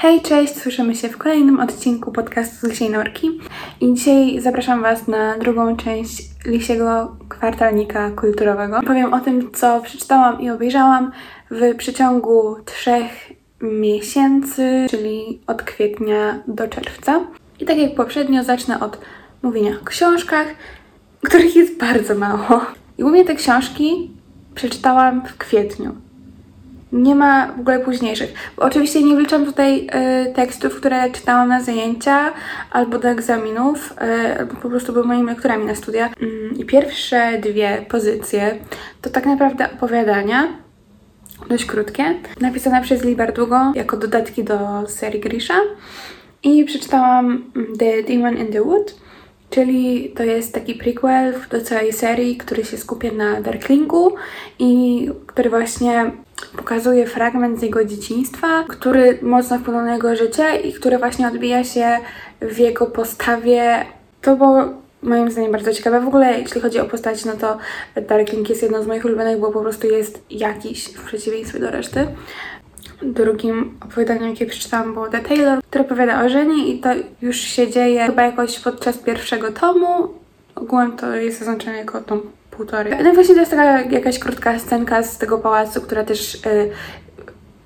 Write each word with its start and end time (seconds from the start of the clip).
Hej, 0.00 0.22
cześć! 0.22 0.56
Słyszymy 0.56 0.94
się 0.94 1.08
w 1.08 1.18
kolejnym 1.18 1.60
odcinku 1.60 2.12
podcastu 2.12 2.66
z 2.66 2.70
Lisiej 2.70 2.90
Norki 2.90 3.40
i 3.80 3.94
dzisiaj 3.94 4.40
zapraszam 4.40 4.82
Was 4.82 5.08
na 5.08 5.38
drugą 5.38 5.76
część 5.76 6.22
Lisiego 6.46 7.16
Kwartalnika 7.28 8.10
Kulturowego. 8.10 8.80
Powiem 8.86 9.14
o 9.14 9.20
tym, 9.20 9.52
co 9.52 9.80
przeczytałam 9.80 10.40
i 10.40 10.50
obejrzałam 10.50 11.12
w 11.50 11.76
przeciągu 11.76 12.56
trzech 12.64 13.32
miesięcy, 13.60 14.86
czyli 14.90 15.40
od 15.46 15.62
kwietnia 15.62 16.42
do 16.46 16.68
czerwca. 16.68 17.20
I 17.60 17.64
tak 17.64 17.78
jak 17.78 17.94
poprzednio, 17.94 18.44
zacznę 18.44 18.80
od 18.80 18.98
mówienia 19.42 19.72
o 19.82 19.84
książkach, 19.84 20.46
których 21.22 21.56
jest 21.56 21.78
bardzo 21.78 22.14
mało. 22.14 22.60
I 22.98 23.02
głównie 23.02 23.24
te 23.24 23.34
książki 23.34 24.10
przeczytałam 24.54 25.26
w 25.26 25.36
kwietniu 25.36 26.05
nie 26.92 27.14
ma 27.14 27.52
w 27.52 27.60
ogóle 27.60 27.80
późniejszych. 27.80 28.34
Bo 28.56 28.62
oczywiście 28.62 29.02
nie 29.02 29.16
wliczam 29.16 29.44
tutaj 29.44 29.86
y, 30.28 30.32
tekstów, 30.32 30.76
które 30.76 31.10
czytałam 31.10 31.48
na 31.48 31.62
zajęcia 31.62 32.32
albo 32.70 32.98
do 32.98 33.08
egzaminów, 33.08 33.92
y, 33.92 34.38
albo 34.38 34.54
po 34.54 34.68
prostu 34.68 34.92
były 34.92 35.06
moimi 35.06 35.26
lekturami 35.26 35.64
na 35.64 35.74
studia. 35.74 36.10
Mm, 36.20 36.58
I 36.58 36.64
pierwsze 36.64 37.38
dwie 37.38 37.84
pozycje 37.88 38.58
to 39.02 39.10
tak 39.10 39.26
naprawdę 39.26 39.72
opowiadania, 39.72 40.48
dość 41.48 41.64
krótkie, 41.64 42.04
napisane 42.40 42.82
przez 42.82 43.04
Lee 43.04 43.16
Bardugo 43.16 43.72
jako 43.74 43.96
dodatki 43.96 44.44
do 44.44 44.58
serii 44.86 45.20
Grisha. 45.20 45.54
I 46.42 46.64
przeczytałam 46.64 47.44
The 47.78 48.02
Demon 48.02 48.36
in 48.36 48.52
the 48.52 48.62
Wood, 48.62 48.94
czyli 49.50 50.12
to 50.16 50.22
jest 50.22 50.54
taki 50.54 50.74
prequel 50.74 51.34
do 51.50 51.60
całej 51.60 51.92
serii, 51.92 52.36
który 52.36 52.64
się 52.64 52.76
skupia 52.76 53.12
na 53.12 53.40
Darklingu 53.40 54.14
i 54.58 55.10
który 55.26 55.50
właśnie 55.50 56.10
pokazuje 56.56 57.06
fragment 57.06 57.58
z 57.58 57.62
jego 57.62 57.84
dzieciństwa, 57.84 58.64
który 58.68 59.18
mocno 59.22 59.58
wpłynął 59.58 59.82
na 59.82 59.94
jego 59.94 60.16
życie 60.16 60.56
i 60.56 60.72
który 60.72 60.98
właśnie 60.98 61.28
odbija 61.28 61.64
się 61.64 61.98
w 62.40 62.58
jego 62.58 62.86
postawie. 62.86 63.84
To 64.22 64.36
było 64.36 64.64
moim 65.02 65.30
zdaniem 65.30 65.52
bardzo 65.52 65.72
ciekawe. 65.72 66.00
W 66.00 66.08
ogóle 66.08 66.40
jeśli 66.40 66.60
chodzi 66.60 66.80
o 66.80 66.84
postać, 66.84 67.24
no 67.24 67.32
to 67.32 67.58
Darkling 68.08 68.48
jest 68.48 68.62
jedną 68.62 68.82
z 68.82 68.86
moich 68.86 69.04
ulubionych, 69.04 69.40
bo 69.40 69.52
po 69.52 69.60
prostu 69.60 69.86
jest 69.86 70.22
jakiś 70.30 70.84
w 70.84 71.04
przeciwieństwie 71.04 71.58
do 71.58 71.70
reszty. 71.70 72.06
Drugim 73.02 73.78
opowiadaniem, 73.80 74.30
jakie 74.30 74.46
przeczytałam, 74.46 74.94
było 74.94 75.08
The 75.08 75.20
Taylor, 75.20 75.62
które 75.70 75.84
opowiada 75.84 76.24
o 76.24 76.28
żenie 76.28 76.68
i 76.68 76.80
to 76.80 76.88
już 77.22 77.36
się 77.36 77.70
dzieje 77.70 78.06
chyba 78.06 78.22
jakoś 78.22 78.58
podczas 78.58 78.98
pierwszego 78.98 79.52
tomu. 79.52 80.08
Ogółem 80.54 80.96
to 80.96 81.14
jest 81.14 81.38
zaznaczone 81.38 81.76
jako 81.76 82.00
tom 82.00 82.22
półtorej. 82.56 82.92
No 83.04 83.14
właśnie 83.14 83.34
to 83.34 83.40
jest 83.40 83.50
taka 83.50 83.80
jakaś 83.80 84.18
krótka 84.18 84.58
scenka 84.58 85.02
z 85.02 85.18
tego 85.18 85.38
pałacu, 85.38 85.80
która 85.80 86.04
też 86.04 86.34
y, 86.34 86.70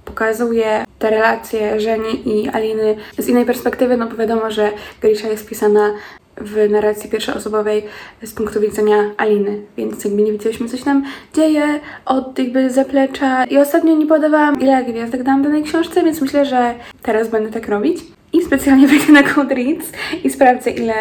pokazuje 0.04 0.84
te 0.98 1.10
relacje 1.10 1.80
Żeni 1.80 2.28
i 2.28 2.48
Aliny 2.48 2.96
z 3.18 3.28
innej 3.28 3.44
perspektywy, 3.44 3.96
no 3.96 4.06
bo 4.06 4.16
wiadomo, 4.16 4.50
że 4.50 4.72
Grisha 5.00 5.28
jest 5.28 5.48
pisana 5.48 5.94
w 6.36 6.70
narracji 6.70 7.10
pierwszoosobowej 7.10 7.84
z 8.22 8.32
punktu 8.32 8.60
widzenia 8.60 9.10
Aliny, 9.16 9.62
więc 9.76 10.04
jakby 10.04 10.22
nie 10.22 10.32
wiedzieliśmy, 10.32 10.68
co 10.68 10.76
się 10.76 10.84
tam 10.84 11.04
dzieje 11.34 11.80
od 12.04 12.38
jakby 12.38 12.70
zaplecza. 12.70 13.44
I 13.44 13.58
ostatnio 13.58 13.96
nie 13.96 14.06
podawałam, 14.06 14.60
ile 14.60 14.84
gwiazdek 14.84 15.22
dałam 15.22 15.42
danej 15.42 15.62
książce, 15.62 16.02
więc 16.02 16.20
myślę, 16.20 16.44
że 16.44 16.74
teraz 17.02 17.28
będę 17.28 17.50
tak 17.50 17.68
robić. 17.68 17.98
I 18.32 18.42
specjalnie 18.44 18.88
wejdę 18.98 19.12
na 19.12 19.22
Goodreads 19.22 19.92
i 20.24 20.30
sprawdzę, 20.30 20.70
ile 20.70 20.94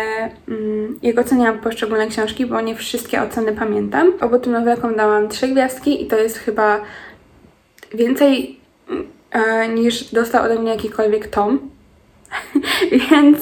mm, 0.47 0.99
jak 1.02 1.19
oceniam 1.19 1.59
poszczególne 1.59 2.08
książki, 2.08 2.45
bo 2.45 2.61
nie 2.61 2.75
wszystkie 2.75 3.22
oceny 3.22 3.53
pamiętam. 3.53 4.13
Obu 4.22 4.39
tym 4.39 4.53
nowelkom 4.53 4.95
dałam 4.95 5.30
trzy 5.30 5.47
gwiazdki 5.47 6.03
i 6.03 6.07
to 6.07 6.17
jest 6.17 6.38
chyba 6.38 6.81
więcej 7.94 8.59
e, 9.31 9.67
niż 9.67 10.03
dostał 10.03 10.44
ode 10.44 10.59
mnie 10.59 10.72
jakikolwiek 10.72 11.27
tom. 11.27 11.59
Więc 13.11 13.39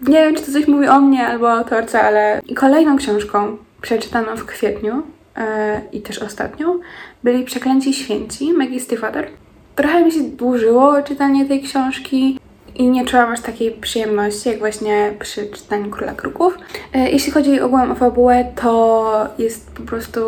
nie 0.00 0.16
wiem, 0.16 0.34
czy 0.34 0.42
to 0.42 0.52
coś 0.52 0.68
mówi 0.68 0.88
o 0.88 1.00
mnie 1.00 1.26
albo 1.26 1.46
o 1.46 1.52
autorce, 1.52 2.02
ale 2.02 2.40
kolejną 2.54 2.96
książką 2.96 3.56
przeczytaną 3.82 4.36
w 4.36 4.46
kwietniu 4.46 5.02
e, 5.36 5.80
i 5.92 6.00
też 6.00 6.18
ostatnią 6.18 6.80
byli 7.24 7.44
Przeklęci 7.44 7.94
Święci 7.94 8.52
Maggie 8.52 8.80
Stiefvater. 8.80 9.28
Trochę 9.76 10.04
mi 10.04 10.12
się 10.12 10.22
dłużyło 10.22 11.02
czytanie 11.02 11.44
tej 11.44 11.62
książki 11.62 12.38
i 12.74 12.90
nie 12.90 13.04
czułam 13.04 13.32
aż 13.32 13.40
takiej 13.40 13.72
przyjemności, 13.72 14.48
jak 14.48 14.58
właśnie 14.58 15.14
przy 15.20 15.46
czytaniu 15.46 15.90
Króla 15.90 16.14
Kruków. 16.14 16.58
E, 16.92 17.10
jeśli 17.10 17.32
chodzi 17.32 17.60
ogółem 17.60 17.92
o 17.92 17.94
fabułę, 17.94 18.44
to 18.62 19.28
jest 19.38 19.70
po 19.70 19.82
prostu 19.82 20.20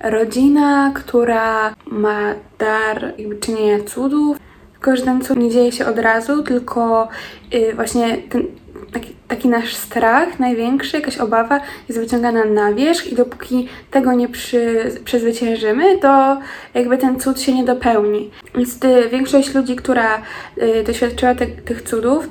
rodzina, 0.00 0.92
która 0.94 1.74
ma 1.86 2.34
dar 2.58 3.14
jakby 3.18 3.36
czynienia 3.36 3.84
cudów, 3.84 4.38
tylko 4.72 4.96
że 4.96 5.02
ten 5.02 5.20
cud 5.20 5.38
nie 5.38 5.50
dzieje 5.50 5.72
się 5.72 5.86
od 5.86 5.98
razu, 5.98 6.42
tylko 6.42 7.08
y, 7.54 7.74
właśnie 7.74 8.16
ten 8.16 8.46
taki, 9.28 9.48
nasz 9.48 9.76
strach 9.76 10.38
największy, 10.38 10.96
jakaś 10.96 11.18
obawa 11.18 11.60
jest 11.88 12.00
wyciągana 12.00 12.44
na 12.44 12.72
wierzch 12.72 13.12
i 13.12 13.14
dopóki 13.14 13.68
tego 13.90 14.12
nie 14.12 14.28
przy, 14.28 14.90
przezwyciężymy, 15.04 15.98
to 15.98 16.40
jakby 16.74 16.98
ten 16.98 17.20
cud 17.20 17.40
się 17.40 17.54
nie 17.54 17.64
dopełni. 17.64 18.30
Więc 18.54 18.78
większość 19.10 19.54
ludzi, 19.54 19.76
która 19.76 20.22
y, 20.62 20.84
doświadczyła 20.86 21.34
te, 21.34 21.46
tych 21.46 21.82
cudów, 21.82 22.28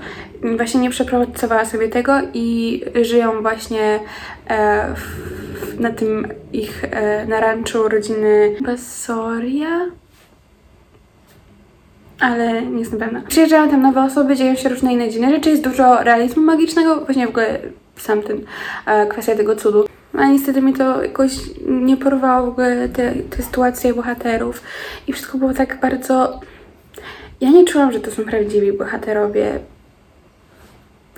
właśnie 0.58 0.80
nie 0.80 0.90
przepracowała 0.90 1.66
sobie 1.66 1.90
tego 1.90 2.14
i 2.34 2.82
żyją 3.02 3.42
właśnie 3.42 4.00
e, 4.48 4.96
w, 4.96 5.80
na 5.80 5.92
tym 5.92 6.28
ich, 6.54 6.84
e, 6.84 7.90
rodziny 7.90 8.56
Basoria 8.62 9.86
ale 12.20 12.62
nie 12.62 12.80
jestem 12.80 13.00
pewna. 13.00 13.22
Przyjeżdżają 13.22 13.70
tam 13.70 13.82
nowe 13.82 14.04
osoby, 14.04 14.36
dzieją 14.36 14.56
się 14.56 14.70
różne 14.70 14.94
inne 14.94 15.10
dziwne 15.10 15.32
rzeczy, 15.32 15.50
jest 15.50 15.64
dużo 15.64 16.04
realizmu 16.04 16.44
magicznego, 16.44 16.96
właśnie 17.06 17.28
w 17.28 17.30
ogóle 17.30 17.60
sam 17.96 18.22
ten, 18.22 18.42
e, 18.86 19.08
kwestia 19.08 19.36
tego 19.36 19.56
cudu. 19.56 19.86
A 20.18 20.26
niestety 20.26 20.62
mi 20.62 20.74
to 20.74 21.04
jakoś 21.04 21.32
nie 21.66 21.98
porwało 21.98 22.46
w 22.46 22.50
ogóle 22.50 22.90
te, 22.90 23.12
te 23.12 23.44
sytuacje 23.44 23.94
bohaterów 23.94 24.62
i 25.08 25.14
wszystko 25.14 25.38
było 25.38 25.54
tak 25.54 25.80
bardzo... 25.82 26.40
Ja 27.42 27.50
nie 27.50 27.66
czułam, 27.66 27.92
że 27.92 28.00
to 28.00 28.12
są 28.12 28.24
prawdziwi 28.24 28.74
bohaterowie. 28.74 29.60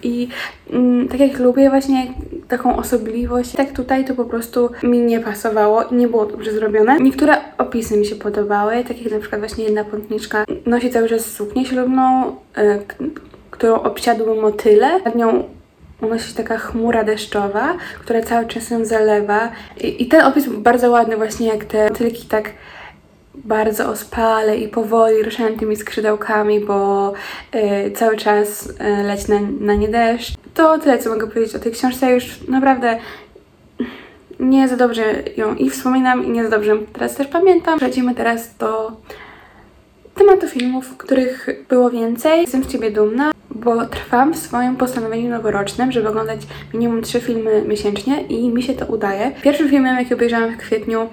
I 0.03 0.27
mm, 0.69 1.07
tak 1.07 1.19
jak 1.19 1.39
lubię 1.39 1.69
właśnie 1.69 2.07
taką 2.47 2.77
osobliwość, 2.77 3.51
tak 3.51 3.71
tutaj 3.71 4.05
to 4.05 4.13
po 4.13 4.25
prostu 4.25 4.69
mi 4.83 4.99
nie 4.99 5.19
pasowało 5.19 5.83
i 5.83 5.95
nie 5.95 6.07
było 6.07 6.25
dobrze 6.25 6.51
zrobione. 6.51 6.97
Niektóre 6.99 7.37
opisy 7.57 7.97
mi 7.97 8.05
się 8.05 8.15
podobały, 8.15 8.83
tak 8.83 9.01
jak 9.01 9.13
na 9.13 9.19
przykład 9.19 9.41
właśnie 9.41 9.63
jedna 9.63 9.83
pątniczka 9.83 10.45
nosi 10.65 10.89
cały 10.89 11.09
czas 11.09 11.25
suknię 11.25 11.65
ślubną, 11.65 12.35
y, 12.57 12.79
którą 13.51 13.75
obsiadły 13.81 14.41
motyle. 14.41 14.99
Nad 15.05 15.15
nią 15.15 15.43
unosi 16.01 16.33
taka 16.33 16.57
chmura 16.57 17.03
deszczowa, 17.03 17.77
która 17.99 18.21
cały 18.21 18.45
czas 18.45 18.69
ją 18.69 18.85
zalewa. 18.85 19.51
I, 19.81 20.03
i 20.03 20.07
ten 20.07 20.21
opis 20.21 20.47
był 20.47 20.59
bardzo 20.59 20.91
ładny 20.91 21.17
właśnie, 21.17 21.47
jak 21.47 21.65
te 21.65 21.89
motylki 21.89 22.27
tak 22.27 22.49
bardzo 23.47 23.89
ospale 23.89 24.57
i 24.57 24.67
powoli 24.67 25.23
ruszają 25.23 25.57
tymi 25.57 25.75
skrzydełkami, 25.75 26.59
bo 26.59 27.13
y, 27.55 27.91
cały 27.91 28.17
czas 28.17 28.69
y, 28.69 28.73
na, 29.29 29.39
na 29.59 29.73
nie 29.73 29.87
deszcz. 29.87 30.33
To 30.53 30.79
tyle, 30.79 30.99
co 30.99 31.09
mogę 31.09 31.27
powiedzieć 31.27 31.55
o 31.55 31.59
tej 31.59 31.71
książce. 31.71 32.11
Już 32.11 32.47
naprawdę 32.47 32.99
nie 34.39 34.67
za 34.67 34.77
dobrze 34.77 35.03
ją 35.37 35.55
i 35.55 35.69
wspominam, 35.69 36.25
i 36.25 36.29
nie 36.29 36.43
za 36.43 36.49
dobrze 36.49 36.77
teraz 36.93 37.15
też 37.15 37.27
pamiętam. 37.27 37.77
Przechodzimy 37.77 38.15
teraz 38.15 38.57
do 38.57 38.91
tematu 40.15 40.47
filmów, 40.47 40.97
których 40.97 41.49
było 41.69 41.89
więcej. 41.89 42.41
Jestem 42.41 42.63
z 42.63 42.67
Ciebie 42.67 42.91
dumna, 42.91 43.31
bo 43.49 43.85
trwam 43.85 44.33
w 44.33 44.37
swoim 44.37 44.75
postanowieniu 44.75 45.29
noworocznym, 45.29 45.91
żeby 45.91 46.09
oglądać 46.09 46.41
minimum 46.73 47.01
trzy 47.01 47.19
filmy 47.19 47.63
miesięcznie 47.67 48.21
i 48.21 48.49
mi 48.49 48.63
się 48.63 48.73
to 48.73 48.85
udaje. 48.85 49.31
Pierwszym 49.41 49.69
filmem, 49.69 49.97
jaki 49.97 50.13
obejrzałam 50.13 50.53
w 50.53 50.57
kwietniu 50.57 51.09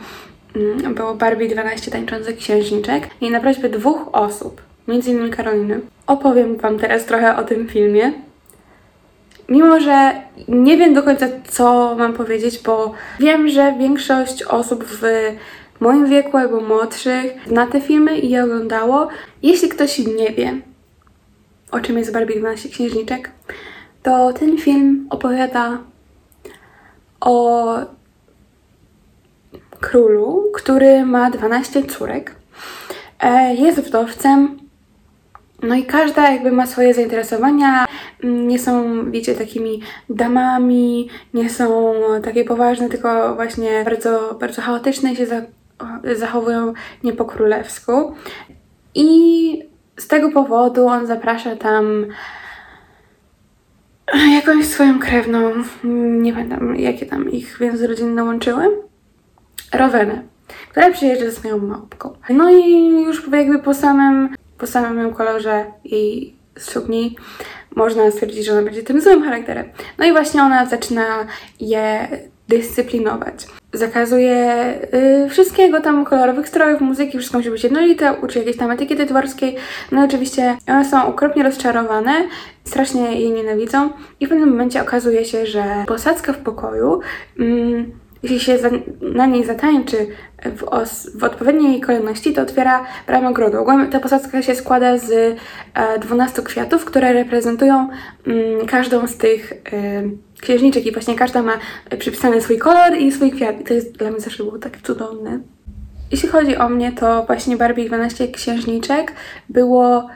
było 0.94 1.14
Barbie 1.14 1.48
12 1.48 1.90
tańczących 1.90 2.36
księżniczek 2.36 3.08
i 3.20 3.30
na 3.30 3.40
prośbę 3.40 3.68
dwóch 3.68 4.08
osób, 4.12 4.62
między 4.88 5.10
innymi 5.10 5.30
Karoliny, 5.30 5.80
opowiem 6.06 6.56
Wam 6.56 6.78
teraz 6.78 7.04
trochę 7.04 7.36
o 7.36 7.42
tym 7.44 7.68
filmie. 7.68 8.12
Mimo, 9.48 9.80
że 9.80 10.12
nie 10.48 10.76
wiem 10.76 10.94
do 10.94 11.02
końca, 11.02 11.26
co 11.48 11.94
mam 11.98 12.12
powiedzieć, 12.12 12.58
bo 12.58 12.92
wiem, 13.20 13.48
że 13.48 13.74
większość 13.78 14.42
osób 14.42 14.84
w 14.84 15.02
moim 15.80 16.06
wieku 16.06 16.36
albo 16.36 16.60
młodszych 16.60 17.34
zna 17.46 17.66
te 17.66 17.80
filmy 17.80 18.18
i 18.18 18.30
je 18.30 18.44
oglądało. 18.44 19.08
Jeśli 19.42 19.68
ktoś 19.68 19.98
nie 19.98 20.30
wie, 20.30 20.60
o 21.70 21.80
czym 21.80 21.98
jest 21.98 22.12
Barbie 22.12 22.38
12 22.40 22.68
księżniczek, 22.68 23.30
to 24.02 24.32
ten 24.32 24.58
film 24.58 25.06
opowiada 25.10 25.78
o 27.20 27.76
królu, 29.84 30.50
który 30.54 31.04
ma 31.04 31.30
12 31.30 31.82
córek. 31.82 32.34
E, 33.20 33.54
jest 33.54 33.80
wdowcem. 33.80 34.58
No 35.62 35.74
i 35.74 35.84
każda 35.84 36.30
jakby 36.30 36.52
ma 36.52 36.66
swoje 36.66 36.94
zainteresowania. 36.94 37.86
Mm, 38.24 38.48
nie 38.48 38.58
są, 38.58 39.10
wiecie, 39.10 39.34
takimi 39.34 39.82
damami, 40.10 41.08
nie 41.34 41.50
są 41.50 41.94
takie 42.24 42.44
poważne, 42.44 42.88
tylko 42.88 43.34
właśnie 43.34 43.84
bardzo, 43.84 44.36
bardzo 44.40 44.62
chaotyczne 44.62 45.12
i 45.12 45.16
się 45.16 45.26
zachowują 46.16 46.72
nie 47.04 47.12
po 47.12 47.24
królewsku. 47.24 48.14
I 48.94 49.08
z 49.96 50.08
tego 50.08 50.30
powodu 50.30 50.86
on 50.86 51.06
zaprasza 51.06 51.56
tam 51.56 52.06
jakąś 54.34 54.66
swoją 54.66 54.98
krewną, 54.98 55.50
nie 56.20 56.32
pamiętam 56.32 56.76
jakie 56.76 57.06
tam 57.06 57.30
ich 57.30 57.58
więzy 57.60 57.86
rodzinne 57.86 58.24
łączyły, 58.24 58.84
Rowenę, 59.76 60.22
która 60.70 60.90
przyjeżdża 60.90 61.24
ze 61.24 61.32
swoją 61.32 61.58
małpką. 61.58 62.16
No 62.30 62.50
i 62.50 62.88
już 63.02 63.28
jakby 63.32 63.58
po 63.58 63.74
samym, 63.74 64.28
po 64.58 64.66
samym 64.66 65.14
kolorze 65.14 65.64
jej 65.84 66.36
sukni 66.58 67.16
można 67.76 68.10
stwierdzić, 68.10 68.46
że 68.46 68.52
ona 68.52 68.62
będzie 68.62 68.82
tym 68.82 69.00
złym 69.00 69.22
charakterem. 69.22 69.66
No 69.98 70.04
i 70.04 70.12
właśnie 70.12 70.42
ona 70.42 70.66
zaczyna 70.66 71.26
je 71.60 72.08
dyscyplinować. 72.48 73.46
Zakazuje 73.72 74.74
y, 75.26 75.28
wszystkiego 75.30 75.80
tam, 75.80 76.04
kolorowych 76.04 76.48
strojów, 76.48 76.80
muzyki, 76.80 77.18
wszystko 77.18 77.38
musi 77.38 77.50
być 77.50 77.64
jednolite, 77.64 78.12
uczy 78.22 78.38
jakiejś 78.38 78.56
tam 78.56 78.70
etykiety 78.70 79.06
dworskiej. 79.06 79.56
No 79.92 80.02
i 80.02 80.04
oczywiście 80.04 80.56
one 80.68 80.84
są 80.84 81.06
okropnie 81.06 81.42
rozczarowane, 81.42 82.12
strasznie 82.64 83.20
jej 83.20 83.30
nienawidzą 83.30 83.90
i 84.20 84.26
w 84.26 84.28
pewnym 84.28 84.48
momencie 84.48 84.82
okazuje 84.82 85.24
się, 85.24 85.46
że 85.46 85.64
posadzka 85.86 86.32
w 86.32 86.38
pokoju 86.38 87.00
mm, 87.38 87.92
jeśli 88.24 88.40
się 88.40 88.58
za, 88.58 88.70
na 89.00 89.26
niej 89.26 89.44
zatańczy 89.44 89.96
w, 90.56 90.64
os, 90.64 91.10
w 91.14 91.24
odpowiedniej 91.24 91.80
kolejności, 91.80 92.32
to 92.32 92.42
otwiera 92.42 92.84
bramę 93.06 93.28
ogrodu. 93.28 93.58
Ogólnie 93.58 93.86
ta 93.86 94.00
posadzka 94.00 94.42
się 94.42 94.54
składa 94.54 94.98
z 94.98 95.10
e, 95.74 95.98
12 95.98 96.42
kwiatów, 96.42 96.84
które 96.84 97.12
reprezentują 97.12 97.88
mm, 98.26 98.66
każdą 98.66 99.06
z 99.06 99.16
tych 99.16 99.52
e, 99.52 99.56
księżniczek 100.40 100.86
i 100.86 100.92
właśnie 100.92 101.14
każda 101.14 101.42
ma 101.42 101.52
przypisany 101.98 102.40
swój 102.40 102.58
kolor 102.58 102.96
i 102.98 103.12
swój 103.12 103.30
kwiat. 103.30 103.60
I 103.60 103.64
to 103.64 103.74
jest 103.74 103.96
dla 103.96 104.10
mnie 104.10 104.20
zawsze 104.20 104.44
było 104.44 104.58
tak 104.58 104.78
cudowne. 104.82 105.40
Jeśli 106.10 106.28
chodzi 106.28 106.56
o 106.56 106.68
mnie, 106.68 106.92
to 106.92 107.24
właśnie 107.26 107.56
Barbie 107.56 107.84
12 107.84 108.28
księżniczek 108.28 109.12
było 109.48 110.08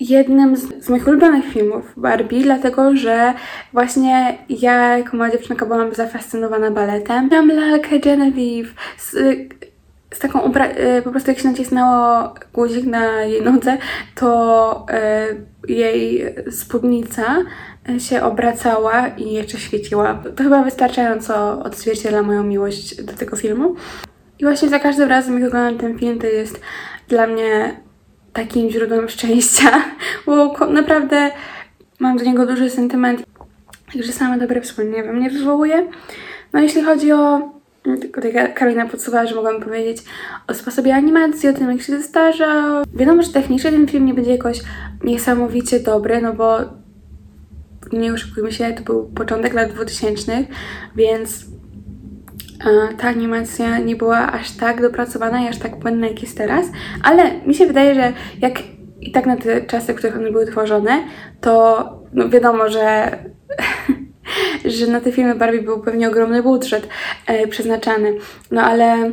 jednym 0.00 0.56
z, 0.56 0.84
z, 0.84 0.88
moich 0.88 1.08
ulubionych 1.08 1.44
filmów 1.44 1.92
Barbie, 1.96 2.42
dlatego 2.42 2.96
że 2.96 3.34
właśnie 3.72 4.38
ja 4.48 4.98
jako 4.98 5.16
mała 5.16 5.30
dziewczynka 5.30 5.66
byłam 5.66 5.94
zafascynowana 5.94 6.70
baletem. 6.70 7.28
Miałam 7.30 7.48
lalkę 7.48 7.98
Genevieve 7.98 8.68
z, 8.98 9.10
z 10.14 10.18
taką 10.18 10.38
ubra- 10.40 10.98
y, 10.98 11.02
po 11.02 11.10
prostu 11.10 11.30
jak 11.30 11.38
się 11.40 11.48
nacisnęło 11.48 12.34
guzik 12.52 12.86
na 12.86 13.22
jej 13.22 13.42
nodze, 13.42 13.78
to 14.14 14.86
y, 15.68 15.72
jej 15.72 16.34
spódnica 16.50 17.36
się 17.98 18.22
obracała 18.22 19.08
i 19.08 19.32
jeszcze 19.32 19.58
świeciła. 19.58 20.22
To 20.36 20.42
chyba 20.42 20.62
wystarczająco 20.62 21.62
odzwierciedla 21.62 22.22
moją 22.22 22.44
miłość 22.44 23.02
do 23.02 23.12
tego 23.12 23.36
filmu. 23.36 23.74
I 24.38 24.44
właśnie 24.44 24.68
za 24.68 24.78
każdym 24.78 25.08
razem, 25.08 25.40
jak 25.40 25.48
oglądam 25.48 25.78
ten 25.78 25.98
film, 25.98 26.18
to 26.18 26.26
jest 26.26 26.60
dla 27.08 27.26
mnie 27.26 27.80
takim 28.36 28.70
źródłem 28.70 29.08
szczęścia, 29.08 29.84
bo 30.26 30.66
naprawdę 30.66 31.30
mam 31.98 32.16
do 32.16 32.24
niego 32.24 32.46
duży 32.46 32.70
sentyment, 32.70 33.22
także 33.92 34.12
same 34.12 34.38
dobre 34.38 34.60
wspomnienia 34.60 35.04
we 35.04 35.12
mnie 35.12 35.30
wywołuje. 35.30 35.86
No 36.52 36.60
jeśli 36.60 36.82
chodzi 36.82 37.12
o 37.12 37.56
tylko 38.00 38.20
tutaj 38.20 38.54
Karolina 38.54 38.86
podsuwała, 38.86 39.26
że 39.26 39.34
mogłam 39.34 39.62
powiedzieć 39.62 39.98
o 40.48 40.54
sposobie 40.54 40.94
animacji, 40.94 41.48
o 41.48 41.52
tym 41.52 41.70
jak 41.70 41.82
się 41.82 41.92
zestarza. 41.92 42.82
Wiadomo, 42.94 43.22
że 43.22 43.32
technicznie 43.32 43.72
ten 43.72 43.88
film 43.88 44.06
nie 44.06 44.14
będzie 44.14 44.30
jakoś 44.30 44.60
niesamowicie 45.04 45.80
dobry, 45.80 46.22
no 46.22 46.32
bo 46.32 46.58
nie 47.92 48.12
oszukujmy 48.12 48.52
się, 48.52 48.72
to 48.72 48.82
był 48.82 49.10
początek 49.14 49.54
lat 49.54 49.72
2000, 49.72 50.44
więc 50.96 51.44
ta 52.98 53.08
animacja 53.08 53.78
nie 53.78 53.96
była 53.96 54.32
aż 54.32 54.50
tak 54.50 54.82
dopracowana 54.82 55.44
i 55.44 55.48
aż 55.48 55.58
tak 55.58 55.76
płynna, 55.76 56.06
jak 56.06 56.22
jest 56.22 56.38
teraz, 56.38 56.66
ale 57.02 57.40
mi 57.46 57.54
się 57.54 57.66
wydaje, 57.66 57.94
że 57.94 58.12
jak 58.40 58.62
i 59.00 59.12
tak 59.12 59.26
na 59.26 59.36
te 59.36 59.62
czasy, 59.62 59.92
w 59.92 59.96
których 59.96 60.16
one 60.16 60.30
były 60.30 60.46
tworzone, 60.46 61.04
to 61.40 61.84
no 62.12 62.28
wiadomo, 62.28 62.68
że, 62.68 63.18
że 64.64 64.86
na 64.86 65.00
te 65.00 65.12
filmy 65.12 65.34
Barbie 65.34 65.62
był 65.62 65.80
pewnie 65.80 66.08
ogromny 66.08 66.42
budżet 66.42 66.88
e, 67.26 67.46
przeznaczany, 67.46 68.14
no 68.50 68.62
ale 68.62 69.12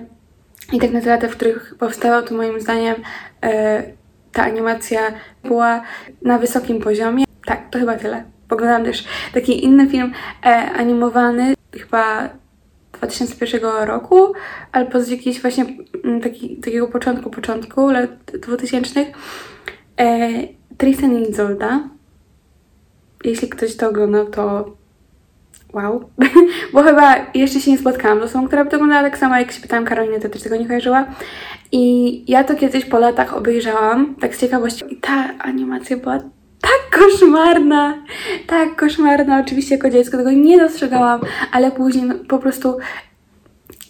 i 0.74 0.80
tak 0.80 0.92
na 0.92 1.02
te 1.02 1.10
lata, 1.10 1.28
w 1.28 1.36
których 1.36 1.76
powstało, 1.80 2.22
to 2.22 2.36
moim 2.36 2.62
zdaniem 2.62 2.96
e, 3.44 3.84
ta 4.32 4.44
animacja 4.44 5.00
była 5.44 5.82
na 6.22 6.38
wysokim 6.38 6.80
poziomie. 6.80 7.26
Tak, 7.46 7.70
to 7.70 7.80
chyba 7.80 7.96
tyle. 7.96 8.24
Poglądałam 8.48 8.86
też 8.86 9.06
taki 9.34 9.66
inny 9.66 9.88
film 9.88 10.14
e, 10.46 10.72
animowany, 10.72 11.54
chyba 11.80 12.30
2001 13.08 13.88
roku, 13.88 14.34
albo 14.72 15.02
z 15.02 15.10
jakiejś 15.10 15.42
właśnie 15.42 15.66
mm, 16.04 16.22
taki, 16.22 16.58
takiego 16.58 16.88
początku, 16.88 17.30
początku 17.30 17.90
lat 17.90 18.10
2000 18.42 19.06
e, 19.98 20.30
Tristan 20.78 21.18
i 21.18 21.30
Izolda. 21.30 21.90
Jeśli 23.24 23.50
ktoś 23.50 23.76
to 23.76 23.90
oglądał, 23.90 24.26
to 24.26 24.76
wow. 25.74 26.10
Bo 26.74 26.84
chyba 26.84 27.16
jeszcze 27.34 27.60
się 27.60 27.72
nie 27.72 27.78
spotkałam 27.78 28.20
z 28.20 28.24
osobą, 28.24 28.48
która 28.48 28.64
by 28.64 28.70
to 28.70 28.78
oglądała 28.78 29.04
tak 29.04 29.18
samo, 29.18 29.38
jak 29.38 29.52
się 29.52 29.62
pytałam 29.62 29.86
Karolinę, 29.86 30.20
to 30.20 30.30
też 30.30 30.42
tego 30.42 30.56
nie 30.56 30.68
kojarzyła. 30.68 31.06
I 31.72 32.32
ja 32.32 32.44
to 32.44 32.56
kiedyś 32.56 32.86
po 32.86 33.00
latach 33.00 33.38
obejrzałam, 33.38 34.16
tak 34.16 34.36
z 34.36 34.40
ciekawości. 34.40 34.94
I 34.94 34.98
ta 34.98 35.38
animacja 35.40 35.98
była 35.98 36.20
tak 36.64 37.00
koszmarna, 37.02 37.98
tak 38.48 38.76
koszmarna. 38.76 39.40
Oczywiście 39.40 39.76
jako 39.76 39.90
dziecko 39.90 40.18
tego 40.18 40.32
nie 40.32 40.58
dostrzegałam, 40.58 41.22
ale 41.52 41.72
później 41.72 42.10
po 42.28 42.40
prostu 42.40 42.78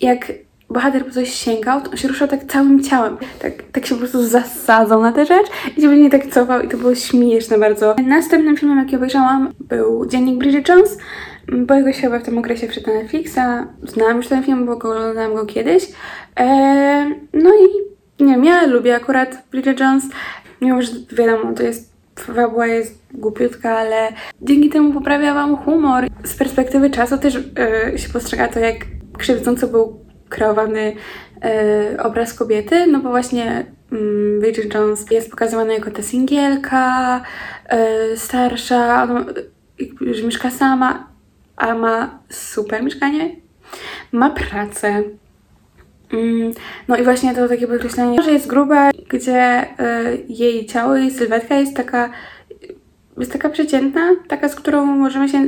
jak 0.01 0.31
bohater 0.69 1.05
po 1.05 1.11
coś 1.11 1.33
sięgał, 1.33 1.81
to 1.81 1.91
on 1.91 1.97
się 1.97 2.07
ruszał 2.07 2.27
tak 2.27 2.43
całym 2.43 2.83
ciałem. 2.83 3.17
Tak, 3.39 3.53
tak 3.71 3.85
się 3.85 3.95
po 3.95 3.99
prostu 3.99 4.23
zasadzał 4.23 5.01
na 5.01 5.11
tę 5.11 5.25
rzecz 5.25 5.47
i 5.77 5.81
się 5.81 5.87
nie 5.87 6.09
tak 6.09 6.27
cofał 6.27 6.61
i 6.61 6.67
to 6.67 6.77
było 6.77 6.95
śmieszne 6.95 7.57
bardzo. 7.57 7.95
Następnym 8.07 8.57
filmem, 8.57 8.77
jaki 8.77 8.95
obejrzałam, 8.95 9.53
był 9.59 10.05
Dziennik 10.05 10.37
Bridget 10.37 10.69
Jones. 10.69 10.97
Pojawił 11.67 11.93
się 11.93 12.01
chyba 12.01 12.19
w 12.19 12.23
tym 12.23 12.37
okresie 12.37 12.67
przed 12.67 12.87
Netflixa. 12.87 13.67
Znałam 13.83 14.17
już 14.17 14.27
ten 14.27 14.43
film, 14.43 14.65
bo 14.65 14.71
oglądałam 14.71 15.33
go 15.33 15.45
kiedyś. 15.45 15.83
Eee, 16.35 17.15
no 17.33 17.49
i 17.49 17.93
nie 18.23 18.33
wiem, 18.33 18.45
ja 18.45 18.65
lubię 18.65 18.95
akurat 18.95 19.43
Bridget 19.51 19.79
Jones, 19.79 20.03
mimo 20.61 20.81
że 20.81 20.91
wiadomo, 21.11 21.53
to 21.53 21.63
jest 21.63 21.92
fabuła 22.19 22.67
jest 22.67 23.03
głupiutka, 23.13 23.77
ale 23.77 24.09
dzięki 24.41 24.69
temu 24.69 24.93
poprawia 24.93 25.33
Wam 25.33 25.57
humor. 25.57 26.07
Z 26.23 26.35
perspektywy 26.35 26.89
czasu 26.89 27.17
też 27.17 27.33
yy, 27.91 27.97
się 27.99 28.09
postrzega 28.09 28.47
to, 28.47 28.59
jak 28.59 28.75
krzywdząco 29.17 29.67
był 29.67 29.99
kreowany 30.29 30.95
yy, 31.43 32.03
obraz 32.03 32.33
kobiety, 32.33 32.87
no 32.87 32.99
bo 32.99 33.09
właśnie 33.09 33.65
yy, 33.91 34.37
Bridget 34.39 34.73
Jones 34.73 35.11
jest 35.11 35.31
pokazywana 35.31 35.73
jako 35.73 35.91
ta 35.91 36.01
singielka, 36.01 37.21
yy, 37.71 38.17
starsza, 38.17 39.03
ona, 39.03 39.25
że 40.01 40.23
mieszka 40.23 40.49
sama, 40.49 41.07
a 41.55 41.75
ma 41.75 42.19
super 42.29 42.83
mieszkanie, 42.83 43.35
ma 44.11 44.29
pracę, 44.29 45.03
Mm, 45.03 45.03
no 46.87 46.97
i 46.97 47.03
właśnie 47.03 47.35
to 47.35 47.47
takie 47.47 47.67
podkreślenie, 47.67 48.23
że 48.23 48.31
jest 48.31 48.47
gruba, 48.47 48.91
gdzie 49.09 49.63
y, 49.63 50.25
jej 50.29 50.65
ciało, 50.65 50.95
jej 50.95 51.11
sylwetka 51.11 51.55
jest 51.55 51.75
taka, 51.75 52.09
jest 53.17 53.31
taka 53.31 53.49
przeciętna, 53.49 54.15
taka, 54.27 54.49
z 54.49 54.55
którą 54.55 54.85
możemy 54.85 55.29
się 55.29 55.47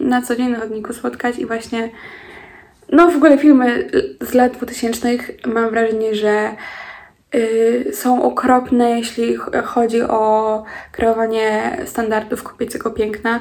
na 0.00 0.22
co 0.22 0.36
dzień 0.36 0.48
na 0.48 0.58
chodniku 0.58 0.92
spotkać 0.92 1.38
i 1.38 1.46
właśnie 1.46 1.90
no 2.92 3.10
w 3.10 3.16
ogóle 3.16 3.38
filmy 3.38 3.90
z 4.20 4.34
lat 4.34 4.52
2000 4.52 5.08
mam 5.46 5.70
wrażenie, 5.70 6.14
że 6.14 6.50
y, 7.34 7.90
są 7.92 8.22
okropne, 8.22 8.90
jeśli 8.90 9.36
chodzi 9.64 10.02
o 10.02 10.64
kreowanie 10.92 11.76
standardów 11.84 12.42
kobiecego 12.42 12.90
piękna. 12.90 13.40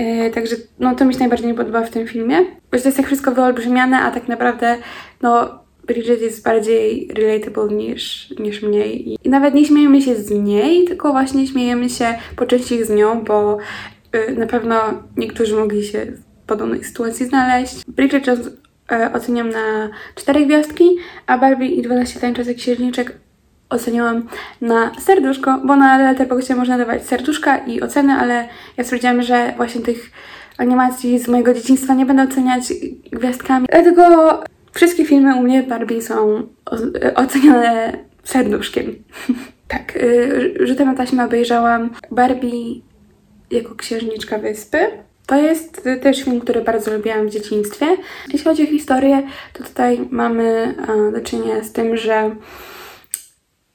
Y, 0.00 0.30
także 0.30 0.56
no, 0.78 0.94
to 0.94 1.04
mi 1.04 1.14
się 1.14 1.20
najbardziej 1.20 1.48
nie 1.48 1.54
podoba 1.54 1.82
w 1.82 1.90
tym 1.90 2.06
filmie, 2.06 2.36
bo 2.40 2.78
to 2.78 2.84
jest 2.84 2.96
tak 2.96 3.06
wszystko 3.06 3.32
wyolbrzymiane, 3.32 4.00
a 4.00 4.10
tak 4.10 4.28
naprawdę 4.28 4.76
no 5.22 5.60
Bridget 5.88 6.22
jest 6.22 6.44
bardziej 6.44 7.10
relatable 7.14 7.68
niż, 7.68 8.34
niż 8.38 8.62
mniej. 8.62 9.16
I 9.24 9.28
nawet 9.28 9.54
nie 9.54 9.64
śmiejemy 9.64 10.02
się 10.02 10.16
z 10.16 10.30
niej, 10.30 10.84
tylko 10.84 11.12
właśnie 11.12 11.46
śmiejemy 11.46 11.90
się 11.90 12.14
po 12.36 12.46
części 12.46 12.84
z 12.84 12.90
nią, 12.90 13.24
bo 13.24 13.58
y, 14.28 14.34
na 14.36 14.46
pewno 14.46 14.74
niektórzy 15.16 15.56
mogli 15.56 15.84
się 15.84 16.06
w 16.06 16.46
podobnej 16.46 16.84
sytuacji 16.84 17.26
znaleźć. 17.26 17.84
Bridget 17.88 18.26
Jones 18.26 18.46
y, 18.46 18.52
oceniam 19.14 19.48
na 19.50 19.90
4 20.14 20.46
gwiazdki, 20.46 20.96
a 21.26 21.38
Barbie 21.38 21.68
i 21.68 21.82
12 21.82 22.20
tańczących 22.20 22.56
księżniczek 22.56 23.18
oceniłam 23.70 24.28
na 24.60 24.92
serduszko, 25.00 25.60
bo 25.64 25.76
na 25.76 25.98
Letterboxdzie 25.98 26.54
można 26.54 26.78
dawać 26.78 27.06
serduszka 27.06 27.58
i 27.58 27.80
oceny, 27.80 28.12
ale 28.12 28.48
ja 28.76 28.84
stwierdziłam, 28.84 29.22
że 29.22 29.52
właśnie 29.56 29.80
tych 29.80 30.10
animacji 30.58 31.18
z 31.18 31.28
mojego 31.28 31.54
dzieciństwa 31.54 31.94
nie 31.94 32.06
będę 32.06 32.22
oceniać 32.22 32.62
gwiazdkami. 33.12 33.66
Dlatego 33.70 34.42
Wszystkie 34.72 35.04
filmy 35.04 35.36
u 35.36 35.42
mnie 35.42 35.62
Barbie 35.62 36.02
są 36.02 36.46
ocenione 37.14 37.92
serduszkiem. 38.24 38.94
tak, 39.68 39.96
y, 39.96 40.54
rzutem 40.60 40.88
na 40.88 40.94
taśmę 40.94 41.24
obejrzałam 41.24 41.90
Barbie 42.10 42.80
jako 43.50 43.74
księżniczka 43.74 44.38
wyspy. 44.38 44.78
To 45.26 45.36
jest 45.36 45.88
też 46.02 46.24
film, 46.24 46.40
który 46.40 46.60
bardzo 46.60 46.96
lubiłam 46.96 47.28
w 47.28 47.30
dzieciństwie. 47.30 47.86
Jeśli 48.24 48.44
chodzi 48.44 48.62
o 48.62 48.66
historię, 48.66 49.22
to 49.52 49.64
tutaj 49.64 50.08
mamy 50.10 50.74
do 51.12 51.20
czynienia 51.20 51.64
z 51.64 51.72
tym, 51.72 51.96
że 51.96 52.30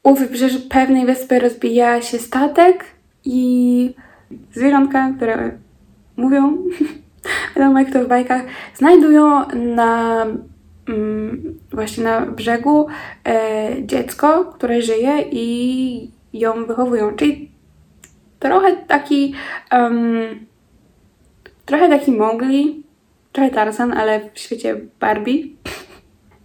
u 0.04 0.16
wybrzeży 0.16 0.60
pewnej 0.60 1.06
wyspy 1.06 1.40
rozbija 1.40 2.02
się 2.02 2.20
statek 2.20 2.86
i 3.26 3.96
zwierzątka, 4.54 5.14
które 5.18 5.52
mówią, 6.18 6.58
wiadomo 7.56 7.80
jak 7.80 7.92
to 7.92 8.04
w 8.04 8.08
bajkach, 8.08 8.42
znajdują 8.76 9.50
na 9.56 10.26
właśnie 11.72 12.04
na 12.04 12.22
brzegu 12.22 12.88
e, 13.28 13.70
dziecko, 13.82 14.46
które 14.46 14.82
żyje 14.82 15.24
i 15.32 16.12
ją 16.34 16.66
wychowują. 16.66 17.16
Czyli 17.16 17.52
trochę 18.40 18.76
taki 18.76 19.34
um, 19.72 20.46
trochę 21.66 21.90
taki 21.90 22.12
Mowgli, 22.12 22.84
trochę 23.32 23.52
Tarzan, 23.52 23.94
ale 23.94 24.30
w 24.34 24.40
świecie 24.40 24.76
Barbie. 25.00 25.44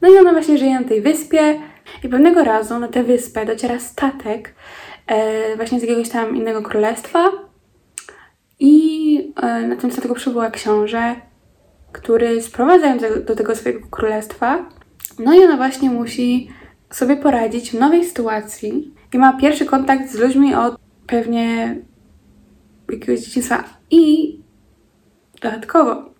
No 0.02 0.08
i 0.08 0.18
ona 0.18 0.32
właśnie 0.32 0.58
żyje 0.58 0.80
na 0.80 0.88
tej 0.88 1.00
wyspie 1.00 1.60
i 2.04 2.08
pewnego 2.08 2.44
razu 2.44 2.78
na 2.78 2.88
tę 2.88 3.04
wyspę 3.04 3.46
dociera 3.46 3.78
statek 3.78 4.54
e, 5.06 5.56
właśnie 5.56 5.80
z 5.80 5.82
jakiegoś 5.82 6.08
tam 6.08 6.36
innego 6.36 6.62
królestwa 6.62 7.30
i 8.60 9.32
e, 9.36 9.60
na 9.62 9.76
tym 9.76 9.92
statku 9.92 10.14
przybyła 10.14 10.50
książę, 10.50 11.16
który 11.98 12.42
sprowadza 12.42 12.86
ją 12.86 12.98
do, 13.26 13.36
tego 13.36 13.56
swojego 13.56 13.86
królestwa. 13.90 14.68
No 15.18 15.34
i 15.34 15.44
ona 15.44 15.56
właśnie 15.56 15.90
musi 15.90 16.48
sobie 16.90 17.16
poradzić 17.16 17.70
w 17.70 17.78
nowej 17.78 18.04
sytuacji 18.04 18.94
i 19.12 19.18
ma 19.18 19.32
pierwszy 19.32 19.66
kontakt 19.66 20.10
z 20.10 20.14
ludźmi 20.14 20.54
od 20.54 20.76
pewnie 21.06 21.76
jakiegoś 22.92 23.20
dzieciństwa. 23.20 23.64
I 23.90 24.34
dodatkowo 25.42 26.10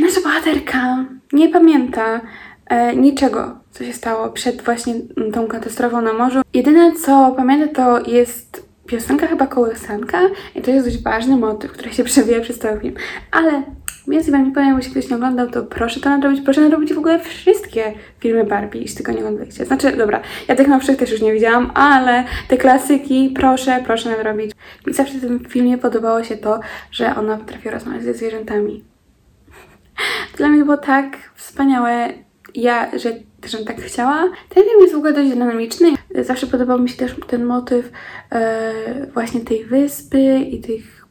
nasza 0.00 0.20
bohaterka 0.20 1.04
nie 1.32 1.48
pamięta 1.48 2.20
e, 2.66 2.96
niczego, 2.96 3.58
co 3.70 3.84
się 3.84 3.92
stało 3.92 4.28
przed 4.28 4.62
właśnie 4.62 4.94
tą 5.32 5.46
katastrofą 5.46 6.02
na 6.02 6.12
morzu. 6.12 6.40
Jedyne, 6.54 6.92
co 6.92 7.34
pamięta, 7.36 7.74
to 7.74 8.10
jest 8.10 8.43
piosenka 8.86 9.26
chyba 9.26 9.46
kołysanka 9.46 10.20
i 10.54 10.62
to 10.62 10.70
jest 10.70 10.86
dość 10.86 11.02
ważny 11.02 11.36
motyw, 11.36 11.72
który 11.72 11.92
się 11.92 12.04
przewija 12.04 12.40
przez 12.40 12.58
cały 12.58 12.80
film. 12.80 12.94
Ale 13.30 13.62
więc 14.08 14.30
wam 14.30 14.44
nie 14.44 14.52
powiem, 14.52 14.76
jeśli 14.76 14.90
ktoś 14.92 15.10
nie 15.10 15.16
oglądał, 15.16 15.50
to 15.50 15.62
proszę 15.62 16.00
to 16.00 16.10
nadrobić. 16.10 16.40
Proszę 16.40 16.60
nadrobić 16.60 16.94
w 16.94 16.98
ogóle 16.98 17.18
wszystkie 17.18 17.92
filmy 18.20 18.44
Barbie, 18.44 18.80
jeśli 18.80 18.96
tylko 18.96 19.12
nie 19.12 19.18
oglądaliście. 19.18 19.64
Znaczy, 19.64 19.96
dobra, 19.96 20.20
ja 20.48 20.54
tych 20.56 20.68
nowszych 20.68 20.96
też 20.96 21.10
już 21.10 21.22
nie 21.22 21.32
widziałam, 21.32 21.70
ale 21.74 22.24
te 22.48 22.56
klasyki 22.56 23.32
proszę, 23.36 23.82
proszę 23.86 24.10
nadrobić. 24.10 24.52
Mi 24.86 24.94
zawsze 24.94 25.14
w 25.14 25.20
tym 25.20 25.44
filmie 25.48 25.78
podobało 25.78 26.24
się 26.24 26.36
to, 26.36 26.60
że 26.90 27.16
ona 27.16 27.36
potrafi 27.36 27.70
rozmawiać 27.70 28.02
ze 28.02 28.14
zwierzętami. 28.14 28.84
Dla 30.36 30.48
mnie 30.48 30.64
było 30.64 30.76
tak 30.76 31.16
wspaniałe, 31.34 32.08
ja, 32.54 32.98
że 32.98 33.10
też 33.44 33.56
bym 33.56 33.64
tak 33.64 33.80
chciała. 33.80 34.30
Ten 34.48 34.64
film 34.64 34.80
jest 34.80 34.94
w 34.94 34.96
ogóle 34.96 35.12
dość 35.12 35.30
dynamiczny. 35.30 35.92
Zawsze 36.22 36.46
podobał 36.46 36.80
mi 36.80 36.88
się 36.88 36.96
też 36.96 37.16
ten 37.26 37.44
motyw 37.44 37.92
e, 38.32 38.72
właśnie 39.14 39.40
tej 39.40 39.64
wyspy 39.64 40.38
i 40.38 40.60
tych 40.60 41.06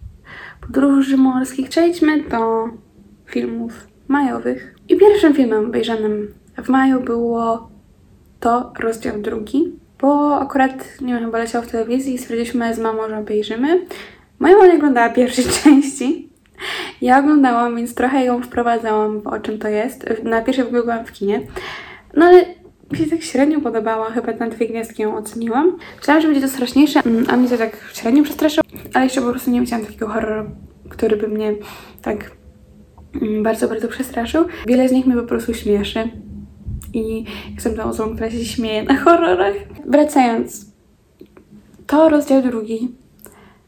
podróży 0.61 1.17
morskich. 1.17 1.69
Przejdźmy 1.69 2.23
do 2.23 2.69
filmów 3.25 3.87
majowych. 4.07 4.75
I 4.89 4.97
pierwszym 4.97 5.33
filmem 5.33 5.65
obejrzanym 5.65 6.33
w 6.63 6.69
maju 6.69 6.99
było 6.99 7.69
to 8.39 8.73
rozdział 8.79 9.21
drugi, 9.21 9.79
bo 10.01 10.39
akurat, 10.39 11.01
nie 11.01 11.13
wiem, 11.13 11.25
chyba 11.25 11.37
leciał 11.37 11.63
w 11.63 11.67
telewizji 11.67 12.13
i 12.13 12.17
stwierdziliśmy 12.17 12.75
z 12.75 12.79
mamą, 12.79 13.09
że 13.09 13.17
obejrzymy. 13.17 13.85
Moja 14.39 14.55
mama 14.55 14.67
nie 14.67 14.75
oglądała 14.75 15.09
pierwszej 15.09 15.45
części. 15.63 16.29
Ja 17.01 17.19
oglądałam, 17.19 17.75
więc 17.75 17.95
trochę 17.95 18.25
ją 18.25 18.41
wprowadzałam, 18.41 19.21
o 19.25 19.39
czym 19.39 19.59
to 19.59 19.67
jest. 19.67 20.05
Na 20.23 20.41
pierwszej 20.41 20.65
w 20.65 20.67
ogóle 20.67 20.83
byłam 20.83 21.05
w 21.05 21.11
kinie. 21.11 21.41
No 22.13 22.25
ale 22.25 22.45
mi 22.91 22.97
się 22.97 23.05
tak 23.05 23.23
średnio 23.23 23.61
podobała, 23.61 24.11
chyba 24.11 24.33
na 24.33 24.49
dwie 24.49 24.67
gwiazdki 24.67 25.01
ją 25.01 25.17
oceniłam. 25.17 25.77
Myślałam, 25.97 26.21
że 26.21 26.27
będzie 26.27 26.47
to 26.47 26.53
straszniejsze, 26.53 26.99
mm, 27.05 27.25
a 27.29 27.37
mnie 27.37 27.49
to 27.49 27.57
tak 27.57 27.77
średnio 27.93 28.23
przestraszyło, 28.23 28.63
ale 28.93 29.03
jeszcze 29.03 29.21
po 29.21 29.29
prostu 29.29 29.51
nie 29.51 29.65
chciałam 29.65 29.85
takiego 29.85 30.07
horroru, 30.07 30.49
który 30.89 31.17
by 31.17 31.27
mnie 31.27 31.53
tak 32.01 32.31
mm, 33.21 33.43
bardzo, 33.43 33.67
bardzo 33.67 33.87
przestraszył. 33.87 34.45
Wiele 34.67 34.89
z 34.89 34.91
nich 34.91 35.05
mnie 35.05 35.15
po 35.15 35.27
prostu 35.27 35.53
śmieszy 35.53 36.09
i 36.93 37.25
jestem 37.55 37.75
tą 37.75 37.83
osobą, 37.83 38.13
która 38.13 38.31
się 38.31 38.45
śmieje 38.45 38.83
na 38.83 38.95
horrorach. 38.95 39.53
Wracając, 39.85 40.65
to 41.87 42.09
rozdział 42.09 42.41
drugi 42.41 43.03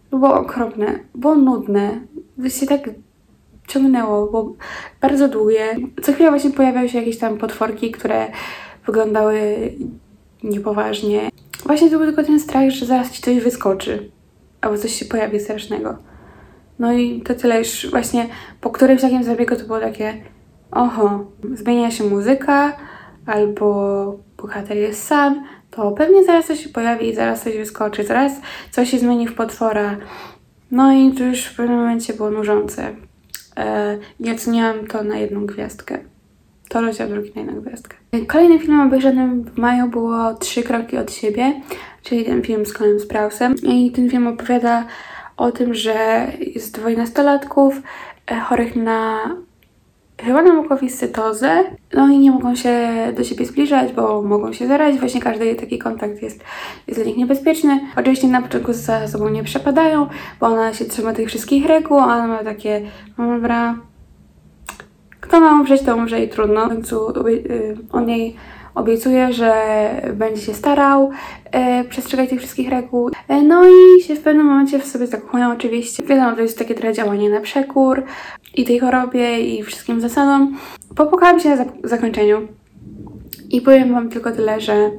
było 0.09 0.33
okropne, 0.33 0.99
było 1.15 1.35
nudne, 1.35 2.01
się 2.47 2.65
tak 2.65 2.89
ciągnęło, 3.67 4.31
bo 4.31 4.53
bardzo 5.01 5.27
długie. 5.27 5.75
Co 6.01 6.13
chwila 6.13 6.29
właśnie 6.29 6.51
pojawiały 6.51 6.89
się 6.89 6.98
jakieś 6.98 7.17
tam 7.17 7.38
potworki, 7.38 7.91
które 7.91 8.27
wyglądały 8.86 9.41
niepoważnie. 10.43 11.29
Właśnie 11.65 11.89
to 11.89 11.98
był 11.98 12.07
tylko 12.07 12.24
ten 12.24 12.39
strach, 12.39 12.69
że 12.69 12.86
zaraz 12.86 13.12
ci 13.12 13.22
coś 13.22 13.39
wyskoczy, 13.39 14.12
albo 14.62 14.77
coś 14.77 14.91
się 14.91 15.05
pojawi 15.05 15.39
strasznego. 15.39 15.98
No 16.79 16.93
i 16.93 17.22
to 17.22 17.36
tyle 17.36 17.60
już 17.60 17.88
właśnie 17.91 18.27
po 18.62 18.69
którymś 18.69 19.01
takim 19.01 19.24
zabiegu 19.24 19.55
to 19.55 19.63
było 19.63 19.79
takie 19.79 20.13
oho, 20.72 21.25
zmienia 21.53 21.91
się 21.91 22.03
muzyka, 22.03 22.77
albo 23.25 24.19
bohater 24.38 24.77
jest 24.77 25.03
sam, 25.03 25.45
to 25.72 25.91
pewnie 25.91 26.24
zaraz 26.24 26.48
coś 26.48 26.63
się 26.63 26.69
pojawi, 26.69 27.15
zaraz 27.15 27.43
coś 27.43 27.57
wyskoczy, 27.57 28.03
zaraz 28.03 28.34
coś 28.72 28.89
się 28.89 29.00
zmieni 29.00 29.27
w 29.27 29.36
potwora. 29.36 29.98
No 30.72 30.93
i 30.93 31.13
to 31.13 31.24
już 31.24 31.45
w 31.45 31.55
pewnym 31.55 31.77
momencie 31.77 32.13
było 32.13 32.31
nużące. 32.31 32.95
E, 33.57 33.97
nie 34.19 34.33
oceniałam 34.33 34.88
to 34.88 35.03
na 35.03 35.17
jedną 35.17 35.45
gwiazdkę. 35.45 35.97
To 36.69 36.81
rozdział 36.81 37.09
drugi 37.09 37.31
na 37.35 37.41
jedną 37.41 37.62
gwiazdkę. 37.62 37.97
Kolejnym 38.27 38.59
filmem 38.59 38.88
obejrzanym 38.88 39.43
w 39.43 39.57
maju 39.57 39.88
było 39.88 40.33
Trzy 40.33 40.63
kroki 40.63 40.97
od 40.97 41.12
siebie, 41.12 41.62
czyli 42.03 42.25
ten 42.25 42.41
film 42.41 42.65
z 42.65 42.74
Colin 42.74 43.00
Sprousem. 43.00 43.55
I 43.63 43.91
ten 43.91 44.09
film 44.09 44.27
opowiada 44.27 44.85
o 45.38 45.51
tym, 45.51 45.74
że 45.74 46.27
jest 46.39 46.75
dwoje 46.79 46.97
nastolatków 46.97 47.81
e, 48.31 48.39
chorych 48.39 48.75
na 48.75 49.19
chyba 50.17 50.41
na 50.41 50.53
mukowiscytozę, 50.53 51.63
no 51.93 52.07
i 52.07 52.17
nie 52.17 52.31
mogą 52.31 52.55
się 52.55 52.88
do 53.17 53.24
siebie 53.24 53.45
zbliżać, 53.45 53.93
bo 53.93 54.22
mogą 54.22 54.53
się 54.53 54.67
zarazić. 54.67 55.00
Właśnie 55.00 55.22
każdy 55.22 55.55
taki 55.55 55.77
kontakt 55.77 56.22
jest, 56.22 56.43
jest 56.88 57.00
dla 57.00 57.07
nich 57.07 57.17
niebezpieczny. 57.17 57.79
Oczywiście 57.98 58.27
na 58.27 58.41
początku 58.41 58.74
za 58.74 59.07
sobą 59.07 59.29
nie 59.29 59.43
przepadają, 59.43 60.07
bo 60.39 60.48
ona 60.48 60.74
się 60.74 60.86
trzyma 60.86 61.13
tych 61.13 61.27
wszystkich 61.27 61.65
reguł, 61.65 62.00
a 62.00 62.03
ona 62.03 62.27
ma 62.27 62.43
takie, 62.43 62.81
no 63.17 63.27
dobra, 63.27 63.75
kto 65.19 65.39
ma 65.39 65.53
umrzeć, 65.53 65.81
to 65.81 65.95
umrze 65.95 66.24
i 66.24 66.29
trudno. 66.29 66.65
W 66.65 66.69
końcu 66.69 67.27
y, 67.27 67.77
on 67.91 68.10
jej 68.10 68.36
obiecuje, 68.75 69.34
że 69.34 69.53
będzie 70.13 70.41
się 70.41 70.53
starał 70.53 71.12
e, 71.51 71.84
przestrzegać 71.84 72.29
tych 72.29 72.39
wszystkich 72.39 72.69
reguł. 72.69 73.10
E, 73.27 73.41
no 73.41 73.63
i 73.67 74.03
się 74.03 74.15
w 74.15 74.22
pewnym 74.22 74.45
momencie 74.45 74.79
w 74.79 74.86
sobie 74.86 75.07
zakochują 75.07 75.51
oczywiście. 75.51 76.03
Wiadomo, 76.03 76.36
to 76.36 76.41
jest 76.41 76.60
takie 76.60 76.75
trochę 76.75 76.93
działanie 76.93 77.29
na 77.29 77.41
przekór 77.41 78.03
i 78.55 78.65
tej 78.65 78.79
chorobie 78.79 79.39
i 79.39 79.63
wszystkim 79.63 80.01
zasadom. 80.01 80.57
Popłakałam 80.95 81.39
się 81.39 81.50
na 81.50 81.65
zakończeniu 81.83 82.47
i 83.50 83.62
powiem 83.62 83.93
Wam 83.93 84.09
tylko 84.09 84.31
tyle, 84.31 84.62
że 84.62 84.91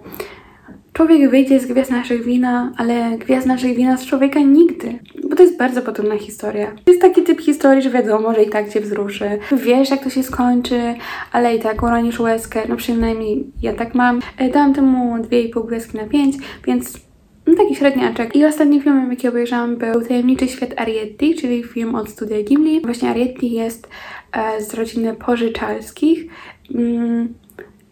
człowiek 0.92 1.30
wyjdzie 1.30 1.60
z 1.60 1.66
gwiazd 1.66 1.90
naszych 1.90 2.24
wina, 2.24 2.72
ale 2.76 3.18
gwiazd 3.18 3.46
naszych 3.46 3.76
wina 3.76 3.96
z 3.96 4.06
człowieka 4.06 4.40
nigdy. 4.40 4.98
Bo 5.28 5.36
to 5.36 5.42
jest 5.42 5.58
bardzo 5.58 5.82
podobna 5.82 6.18
historia. 6.18 6.72
To 6.84 6.90
jest 6.90 7.02
taki 7.02 7.22
typ 7.22 7.40
historii, 7.40 7.82
że 7.82 7.90
wiadomo, 7.90 8.34
że 8.34 8.42
i 8.42 8.50
tak 8.50 8.68
cię 8.68 8.80
wzruszy. 8.80 9.38
Wiesz, 9.52 9.90
jak 9.90 10.04
to 10.04 10.10
się 10.10 10.22
skończy, 10.22 10.94
ale 11.32 11.56
i 11.56 11.60
tak 11.60 11.82
uronisz 11.82 12.20
łezkę. 12.20 12.62
No 12.68 12.76
przynajmniej 12.76 13.44
ja 13.62 13.72
tak 13.72 13.94
mam. 13.94 14.20
E, 14.38 14.50
dałam 14.50 14.74
temu 14.74 15.16
2,5 15.16 15.66
gwiazdki 15.66 15.96
na 15.96 16.04
5, 16.04 16.36
więc 16.66 17.05
no 17.46 17.54
taki 17.54 17.74
średniaczek. 17.74 18.36
I 18.36 18.44
ostatnim 18.44 18.82
filmem, 18.82 19.10
jaki 19.10 19.28
obejrzałam, 19.28 19.76
był 19.76 20.02
Tajemniczy 20.02 20.48
Świat 20.48 20.70
Arietti, 20.76 21.34
czyli 21.34 21.64
film 21.64 21.94
od 21.94 22.08
studia 22.08 22.42
Ghibli. 22.42 22.80
Właśnie 22.80 23.10
Arietti 23.10 23.52
jest 23.52 23.88
e, 24.32 24.62
z 24.62 24.74
rodziny 24.74 25.14
pożyczalskich, 25.14 26.26
mm, 26.74 27.34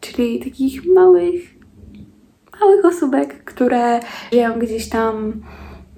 czyli 0.01 0.41
takich 0.41 0.87
małych, 0.95 1.55
małych 2.61 2.85
osóbek, 2.85 3.45
które 3.45 4.01
żyją 4.33 4.59
gdzieś 4.59 4.89
tam 4.89 5.33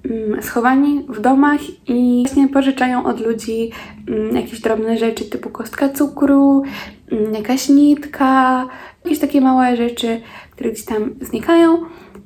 mm, 0.05 0.43
schowani 0.43 1.05
w 1.09 1.21
domach 1.21 1.59
i 1.87 2.23
właśnie 2.25 2.47
pożyczają 2.47 3.05
od 3.05 3.19
ludzi 3.19 3.71
mm, 4.07 4.35
jakieś 4.35 4.61
drobne 4.61 4.97
rzeczy 4.97 5.25
typu 5.25 5.49
kostka 5.49 5.89
cukru, 5.89 6.63
mm, 7.11 7.33
jakaś 7.33 7.69
nitka, 7.69 8.67
jakieś 9.03 9.19
takie 9.19 9.41
małe 9.41 9.75
rzeczy, 9.75 10.21
które 10.51 10.71
gdzieś 10.71 10.85
tam 10.85 11.15
znikają. 11.21 11.77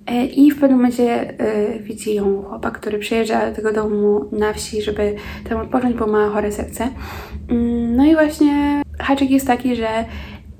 E, 0.07 0.25
I 0.25 0.51
w 0.51 0.59
pewnym 0.59 0.77
momencie 0.77 1.33
y, 1.75 1.79
widzi 1.79 2.15
ją 2.15 2.43
chłopak, 2.43 2.79
który 2.79 2.99
przyjeżdża 2.99 3.49
do 3.49 3.55
tego 3.55 3.73
domu 3.73 4.25
na 4.31 4.53
wsi, 4.53 4.81
żeby 4.81 5.15
tam 5.49 5.59
odpocząć, 5.59 5.95
bo 5.95 6.07
ma 6.07 6.29
chore 6.29 6.51
serce. 6.51 6.87
Mm, 7.49 7.95
no 7.95 8.05
i 8.05 8.13
właśnie 8.13 8.81
haczyk 8.99 9.31
jest 9.31 9.47
taki, 9.47 9.75
że 9.75 9.87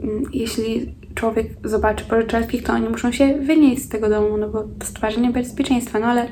mm, 0.04 0.24
jeśli 0.34 0.96
człowiek 1.16 1.48
zobaczy 1.64 2.06
pożyczalskich, 2.06 2.64
to 2.64 2.74
oni 2.74 2.90
muszą 2.90 3.12
się 3.12 3.34
wynieść 3.34 3.84
z 3.84 3.90
tego 3.90 4.10
domu, 4.10 4.38
no 4.38 4.50
bo 4.50 4.64
to 4.64 4.86
stwarza 4.86 5.22
niebezpieczeństwa. 5.22 6.00
No 6.00 6.08
ale 6.08 6.28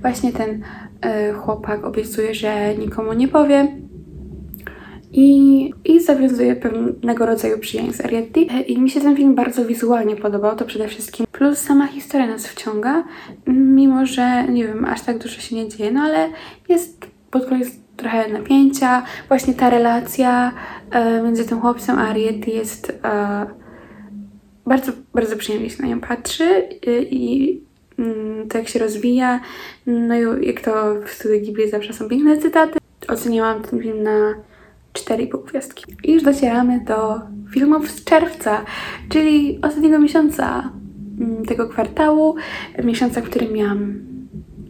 właśnie 0.00 0.32
ten 0.32 0.62
y, 1.30 1.32
chłopak 1.32 1.84
obiecuje, 1.84 2.34
że 2.34 2.74
nikomu 2.74 3.12
nie 3.12 3.28
powie. 3.28 3.68
I, 5.12 5.70
i 5.84 6.00
zawiązuje 6.00 6.56
pewnego 6.56 7.26
rodzaju 7.26 7.58
przyjaźń 7.58 7.92
z 7.92 8.00
Arietti. 8.00 8.48
I 8.66 8.78
mi 8.78 8.90
się 8.90 9.00
ten 9.00 9.16
film 9.16 9.34
bardzo 9.34 9.64
wizualnie 9.64 10.16
podobał, 10.16 10.56
to 10.56 10.64
przede 10.64 10.88
wszystkim. 10.88 11.26
Plus 11.32 11.58
sama 11.58 11.86
historia 11.86 12.26
nas 12.26 12.46
wciąga, 12.46 13.04
mimo 13.46 14.06
że, 14.06 14.48
nie 14.48 14.66
wiem, 14.66 14.84
aż 14.84 15.00
tak 15.00 15.18
dużo 15.18 15.40
się 15.40 15.56
nie 15.56 15.68
dzieje, 15.68 15.90
no 15.90 16.00
ale 16.00 16.28
jest 16.68 17.06
pod 17.30 17.46
koniec 17.46 17.68
trochę 17.96 18.28
napięcia. 18.28 19.02
Właśnie 19.28 19.54
ta 19.54 19.70
relacja 19.70 20.52
e, 20.90 21.22
między 21.22 21.44
tym 21.44 21.60
chłopcem 21.60 21.98
a 21.98 22.08
Arietti 22.08 22.50
jest 22.50 23.00
e, 23.04 23.46
bardzo, 24.66 24.92
bardzo 25.14 25.36
przyjemnie 25.36 25.70
się 25.70 25.82
na 25.82 25.88
nią 25.88 26.00
patrzy 26.00 26.44
e, 26.44 27.02
i 27.02 27.60
mm, 27.98 28.48
to 28.48 28.58
jak 28.58 28.68
się 28.68 28.78
rozwija, 28.78 29.40
no 29.86 30.14
i 30.14 30.46
jak 30.46 30.60
to 30.60 30.94
w 31.06 31.10
studiu 31.10 31.40
Ghibli 31.40 31.70
zawsze 31.70 31.92
są 31.92 32.08
piękne 32.08 32.38
cytaty. 32.38 32.78
Oceniałam 33.08 33.62
ten 33.62 33.80
film 33.80 34.02
na 34.02 34.34
4,5 34.92 35.44
gwiazdki. 35.44 35.84
I 36.04 36.12
już 36.12 36.22
docieramy 36.22 36.80
do 36.80 37.20
filmów 37.50 37.90
z 37.90 38.04
czerwca, 38.04 38.64
czyli 39.08 39.58
ostatniego 39.62 39.98
miesiąca 39.98 40.72
mm, 41.20 41.44
tego 41.44 41.68
kwartału, 41.68 42.34
miesiąca, 42.84 43.20
w 43.20 43.24
którym 43.24 43.52
miałam 43.52 43.94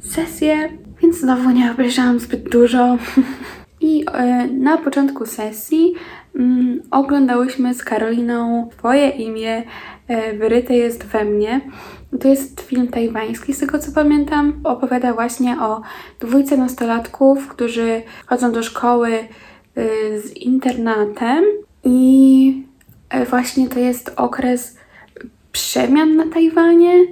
sesję, 0.00 0.68
więc 1.02 1.20
znowu 1.20 1.50
nie 1.50 1.72
obejrzałam 1.72 2.20
zbyt 2.20 2.48
dużo. 2.48 2.96
I 3.80 4.04
e, 4.12 4.46
na 4.46 4.78
początku 4.78 5.26
sesji 5.26 5.94
mm, 6.36 6.82
oglądałyśmy 6.90 7.74
z 7.74 7.84
Karoliną 7.84 8.68
Twoje 8.78 9.08
imię 9.08 9.62
e, 10.08 10.36
wyryte 10.36 10.74
jest 10.74 11.04
we 11.04 11.24
mnie. 11.24 11.60
To 12.20 12.28
jest 12.28 12.60
film 12.60 12.88
tajwański, 12.88 13.54
z 13.54 13.58
tego 13.58 13.78
co 13.78 13.92
pamiętam. 13.92 14.60
Opowiada 14.64 15.12
właśnie 15.12 15.60
o 15.60 15.80
dwójce 16.20 16.56
nastolatków, 16.56 17.48
którzy 17.48 18.02
chodzą 18.26 18.52
do 18.52 18.62
szkoły 18.62 19.18
z 20.24 20.36
internatem 20.36 21.44
i 21.84 22.64
e, 23.08 23.24
właśnie 23.24 23.68
to 23.68 23.78
jest 23.78 24.12
okres 24.16 24.76
przemian 25.52 26.16
na 26.16 26.26
Tajwanie. 26.26 27.06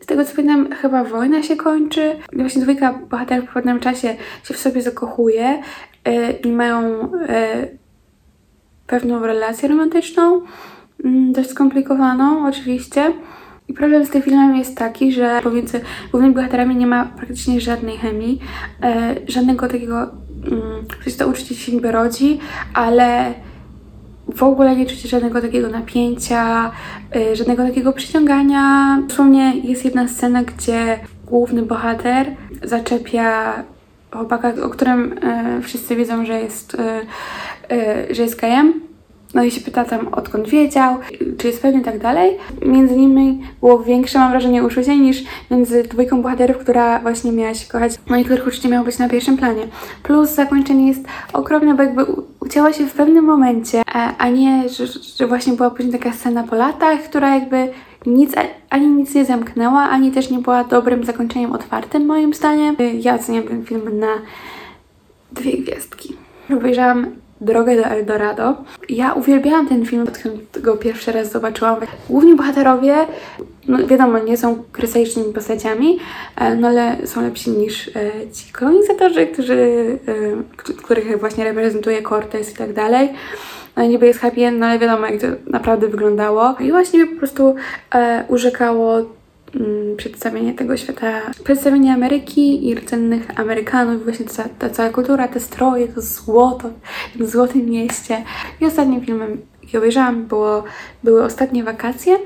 Z 0.00 0.06
tego 0.06 0.24
co 0.24 0.36
pamiętam, 0.36 0.72
chyba 0.72 1.04
wojna 1.04 1.42
się 1.42 1.56
kończy. 1.56 2.16
Właśnie 2.32 2.62
dwójka 2.62 2.92
bohaterów 2.92 3.48
po 3.48 3.54
pewnym 3.54 3.80
czasie 3.80 4.16
się 4.44 4.54
w 4.54 4.58
sobie 4.58 4.82
zakochuje 4.82 5.62
y, 6.08 6.32
i 6.32 6.52
mają 6.52 7.04
y, 7.04 7.78
pewną 8.86 9.26
relację 9.26 9.68
romantyczną, 9.68 10.42
mm, 11.04 11.32
dość 11.32 11.50
skomplikowaną 11.50 12.48
oczywiście. 12.48 13.12
I 13.68 13.74
problem 13.74 14.06
z 14.06 14.10
tym 14.10 14.22
filmem 14.22 14.56
jest 14.56 14.76
taki, 14.76 15.12
że 15.12 15.40
pomiędzy 15.42 15.80
głównymi 16.10 16.34
bohaterami 16.34 16.76
nie 16.76 16.86
ma 16.86 17.04
praktycznie 17.04 17.60
żadnej 17.60 17.96
chemii, 17.96 18.40
e, 18.82 19.14
żadnego 19.26 19.68
takiego, 19.68 20.10
mm, 20.46 20.84
coś 21.04 21.16
to 21.16 21.28
uczucie 21.28 21.54
się 21.54 21.72
niby 21.72 21.92
rodzi, 21.92 22.38
ale 22.74 23.34
w 24.34 24.42
ogóle 24.42 24.76
nie 24.76 24.86
czucie 24.86 25.08
żadnego 25.08 25.40
takiego 25.40 25.68
napięcia, 25.68 26.70
e, 27.16 27.36
żadnego 27.36 27.62
takiego 27.62 27.92
przyciągania. 27.92 28.98
Dosłownie 29.08 29.56
jest 29.64 29.84
jedna 29.84 30.08
scena, 30.08 30.42
gdzie 30.42 30.98
główny 31.26 31.62
bohater 31.62 32.26
zaczepia 32.62 33.54
chłopaka, 34.10 34.52
o 34.62 34.68
którym 34.68 35.18
e, 35.22 35.60
wszyscy 35.62 35.96
wiedzą, 35.96 36.26
że 36.26 36.40
jest, 36.40 36.76
e, 37.70 38.14
że 38.14 38.22
jest 38.22 38.40
gejem 38.40 38.87
no 39.34 39.44
i 39.44 39.50
się 39.50 39.60
pyta 39.60 39.84
tam, 39.84 40.08
odkąd 40.08 40.48
wiedział, 40.48 40.96
czy 41.38 41.46
jest 41.46 41.62
pewny 41.62 41.80
i 41.80 41.84
tak 41.84 41.98
dalej. 41.98 42.36
Między 42.66 42.96
nimi 42.96 43.42
było 43.60 43.78
większe, 43.78 44.18
mam 44.18 44.30
wrażenie, 44.30 44.64
uczucie 44.64 44.98
niż 44.98 45.24
między 45.50 45.82
dwójką 45.82 46.22
bohaterów, 46.22 46.58
która 46.58 46.98
właśnie 46.98 47.32
miała 47.32 47.54
się 47.54 47.68
kochać, 47.68 47.92
no 48.10 48.16
i 48.16 48.24
których 48.24 48.46
uczucie 48.46 48.68
miało 48.68 48.84
być 48.84 48.98
na 48.98 49.08
pierwszym 49.08 49.36
planie. 49.36 49.62
Plus 50.02 50.30
zakończenie 50.30 50.88
jest 50.88 51.04
okropne, 51.32 51.74
bo 51.74 51.82
jakby 51.82 52.04
ucięła 52.40 52.72
się 52.72 52.86
w 52.86 52.92
pewnym 52.92 53.24
momencie, 53.24 53.82
a, 53.86 54.16
a 54.16 54.28
nie, 54.28 54.68
że, 54.68 54.86
że 55.16 55.26
właśnie 55.26 55.52
była 55.52 55.70
później 55.70 55.92
taka 55.92 56.12
scena 56.12 56.42
po 56.42 56.56
latach, 56.56 57.00
która 57.00 57.34
jakby 57.34 57.68
nic, 58.06 58.32
ani 58.70 58.86
nic 58.86 59.14
nie 59.14 59.24
zamknęła, 59.24 59.80
ani 59.80 60.12
też 60.12 60.30
nie 60.30 60.38
była 60.38 60.64
dobrym 60.64 61.04
zakończeniem 61.04 61.52
otwartym 61.52 62.06
moim 62.06 62.34
zdaniem. 62.34 62.76
Ja 63.00 63.14
oceniam 63.14 63.42
ten 63.42 63.64
film 63.64 63.98
na 63.98 64.08
dwie 65.32 65.58
gwiazdki. 65.58 66.16
Obejrzałam 66.56 67.06
Drogę 67.40 67.76
do 67.76 67.84
Eldorado. 67.84 68.56
Ja 68.88 69.12
uwielbiałam 69.12 69.68
ten 69.68 69.86
film, 69.86 70.02
odkąd 70.02 70.58
go 70.60 70.76
pierwszy 70.76 71.12
raz 71.12 71.32
zobaczyłam. 71.32 71.76
Główni 72.08 72.34
bohaterowie, 72.34 72.94
no 73.68 73.86
wiadomo, 73.86 74.18
nie 74.18 74.36
są 74.36 74.62
krystalicznymi 74.72 75.32
postaciami, 75.32 75.98
e, 76.36 76.54
no 76.54 76.68
ale 76.68 76.96
są 77.06 77.22
lepsi 77.22 77.50
niż 77.50 77.88
e, 77.88 77.92
ci 78.32 78.52
kolonizatorzy, 78.52 79.26
którzy, 79.26 79.98
e, 80.66 80.72
których 80.72 81.20
właśnie 81.20 81.44
reprezentuje 81.44 82.02
Cortez 82.02 82.52
i 82.52 82.56
tak 82.56 82.72
dalej. 82.72 83.08
No 83.76 83.84
niby 83.84 84.06
jest 84.06 84.20
happy 84.20 84.44
end, 84.44 84.58
no 84.58 84.66
ale 84.66 84.78
wiadomo 84.78 85.06
jak 85.06 85.20
to 85.20 85.26
naprawdę 85.46 85.88
wyglądało. 85.88 86.54
I 86.60 86.70
właśnie 86.70 87.06
po 87.06 87.16
prostu 87.16 87.54
urzekało 88.28 89.17
przedstawienie 89.96 90.54
tego 90.54 90.76
świata, 90.76 91.20
przedstawienie 91.44 91.94
Ameryki 91.94 92.68
i 92.68 92.74
rdzennych 92.74 93.40
Amerykanów, 93.40 94.04
właśnie 94.04 94.26
ta, 94.26 94.44
ta 94.58 94.70
cała 94.70 94.90
kultura, 94.90 95.28
te 95.28 95.40
stroje, 95.40 95.88
to 95.88 96.00
złoto 96.00 96.70
w 97.14 97.18
tym 97.18 97.26
złotym 97.26 97.66
mieście. 97.66 98.24
I 98.60 98.66
ostatnim 98.66 99.00
filmem, 99.00 99.40
jaki 99.62 99.78
obejrzałam, 99.78 100.26
było, 100.26 100.64
były 101.04 101.24
ostatnie 101.24 101.64
wakacje. 101.64 102.18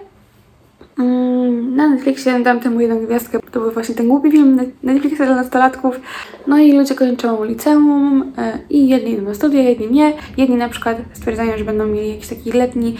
Mm, 0.99 1.77
na 1.77 1.89
Netflixie 1.89 2.41
dam 2.41 2.61
temu 2.61 2.81
jedną 2.81 3.07
gwiazdkę, 3.07 3.39
to 3.51 3.61
był 3.61 3.71
właśnie 3.71 3.95
ten 3.95 4.09
głupi 4.09 4.33
film 4.33 4.61
Netflixa 4.83 5.17
dla 5.17 5.37
nastolatków. 5.37 6.01
No 6.47 6.59
i 6.59 6.73
ludzie 6.73 6.95
kończą 6.95 7.45
liceum 7.45 8.33
e, 8.39 8.59
i 8.71 8.89
jedni 8.89 9.13
idą 9.13 9.23
na 9.23 9.35
studia, 9.35 9.63
jedni 9.63 9.91
nie. 9.91 10.13
Jedni 10.37 10.57
na 10.57 10.69
przykład 10.69 10.97
stwierdzają, 11.13 11.59
że 11.59 11.65
będą 11.65 11.87
mieli 11.87 12.09
jakiś 12.11 12.29
taki 12.29 12.53
letni, 12.53 12.97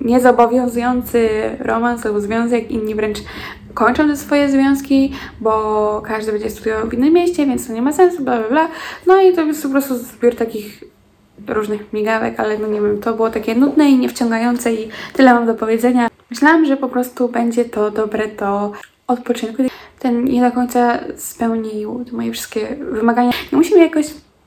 niezobowiązujący 0.00 1.28
romans 1.58 2.06
albo 2.06 2.20
związek, 2.20 2.70
inni 2.70 2.94
wręcz 2.94 3.18
kończą 3.74 4.08
te 4.08 4.16
swoje 4.16 4.48
związki, 4.48 5.12
bo 5.40 6.02
każdy 6.06 6.32
będzie 6.32 6.50
studiował 6.50 6.88
w 6.88 6.94
innym 6.94 7.14
mieście, 7.14 7.46
więc 7.46 7.66
to 7.66 7.72
nie 7.72 7.82
ma 7.82 7.92
sensu, 7.92 8.24
bla 8.24 8.38
bla 8.38 8.48
bla. 8.48 8.68
No 9.06 9.22
i 9.22 9.32
to 9.32 9.44
jest 9.44 9.62
po 9.62 9.68
prostu 9.68 9.94
zbiór 9.94 10.34
takich 10.34 10.84
różnych 11.48 11.92
migawek, 11.92 12.40
ale 12.40 12.58
no 12.58 12.66
nie 12.68 12.80
wiem, 12.80 13.00
to 13.00 13.14
było 13.14 13.30
takie 13.30 13.54
nudne 13.54 13.90
i 13.90 13.98
niewciągające 13.98 14.74
i 14.74 14.88
tyle 15.12 15.34
mam 15.34 15.46
do 15.46 15.54
powiedzenia. 15.54 16.09
Myślałam, 16.30 16.64
że 16.64 16.76
po 16.76 16.88
prostu 16.88 17.28
będzie 17.28 17.64
to 17.64 17.90
dobre 17.90 18.28
do 18.28 18.72
odpoczynku. 19.06 19.62
Ten 19.98 20.24
nie 20.24 20.40
do 20.40 20.52
końca 20.52 21.00
spełnił 21.16 22.04
moje 22.12 22.32
wszystkie 22.32 22.76
wymagania. 22.76 23.30
Nie 23.52 23.58
musimy 23.58 23.80
jakoś 23.80 24.06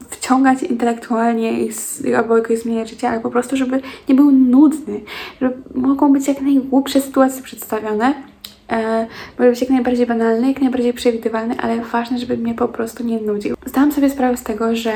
wciągać 0.10 0.63
intelektualnie 0.63 1.63
i 1.63 1.69
albo 2.17 2.38
jakoś 2.38 2.60
zmieniać 2.60 2.89
życie, 2.89 3.10
ale 3.10 3.19
po 3.19 3.30
prostu, 3.30 3.58
żeby 3.58 3.82
nie 4.10 4.15
był 4.15 4.32
nudny, 4.32 5.02
żeby 5.41 5.56
mogą 5.76 6.13
być 6.13 6.28
jak 6.28 6.41
najgłupsze 6.41 7.02
sytuacje 7.02 7.43
przedstawione, 7.43 8.13
e, 8.72 9.08
może 9.39 9.50
być 9.50 9.62
jak 9.62 9.69
najbardziej 9.69 10.06
banalny, 10.06 10.48
jak 10.48 10.62
najbardziej 10.62 10.93
przewidywalny, 10.93 11.56
ale 11.60 11.82
ważne, 11.82 12.19
żeby 12.19 12.38
mnie 12.38 12.54
po 12.54 12.67
prostu 12.67 13.04
nie 13.04 13.22
nudził. 13.22 13.56
Zdałam 13.65 13.91
sobie 13.91 14.10
sprawę 14.10 14.38
z 14.38 14.43
tego, 14.43 14.76
że 14.76 14.93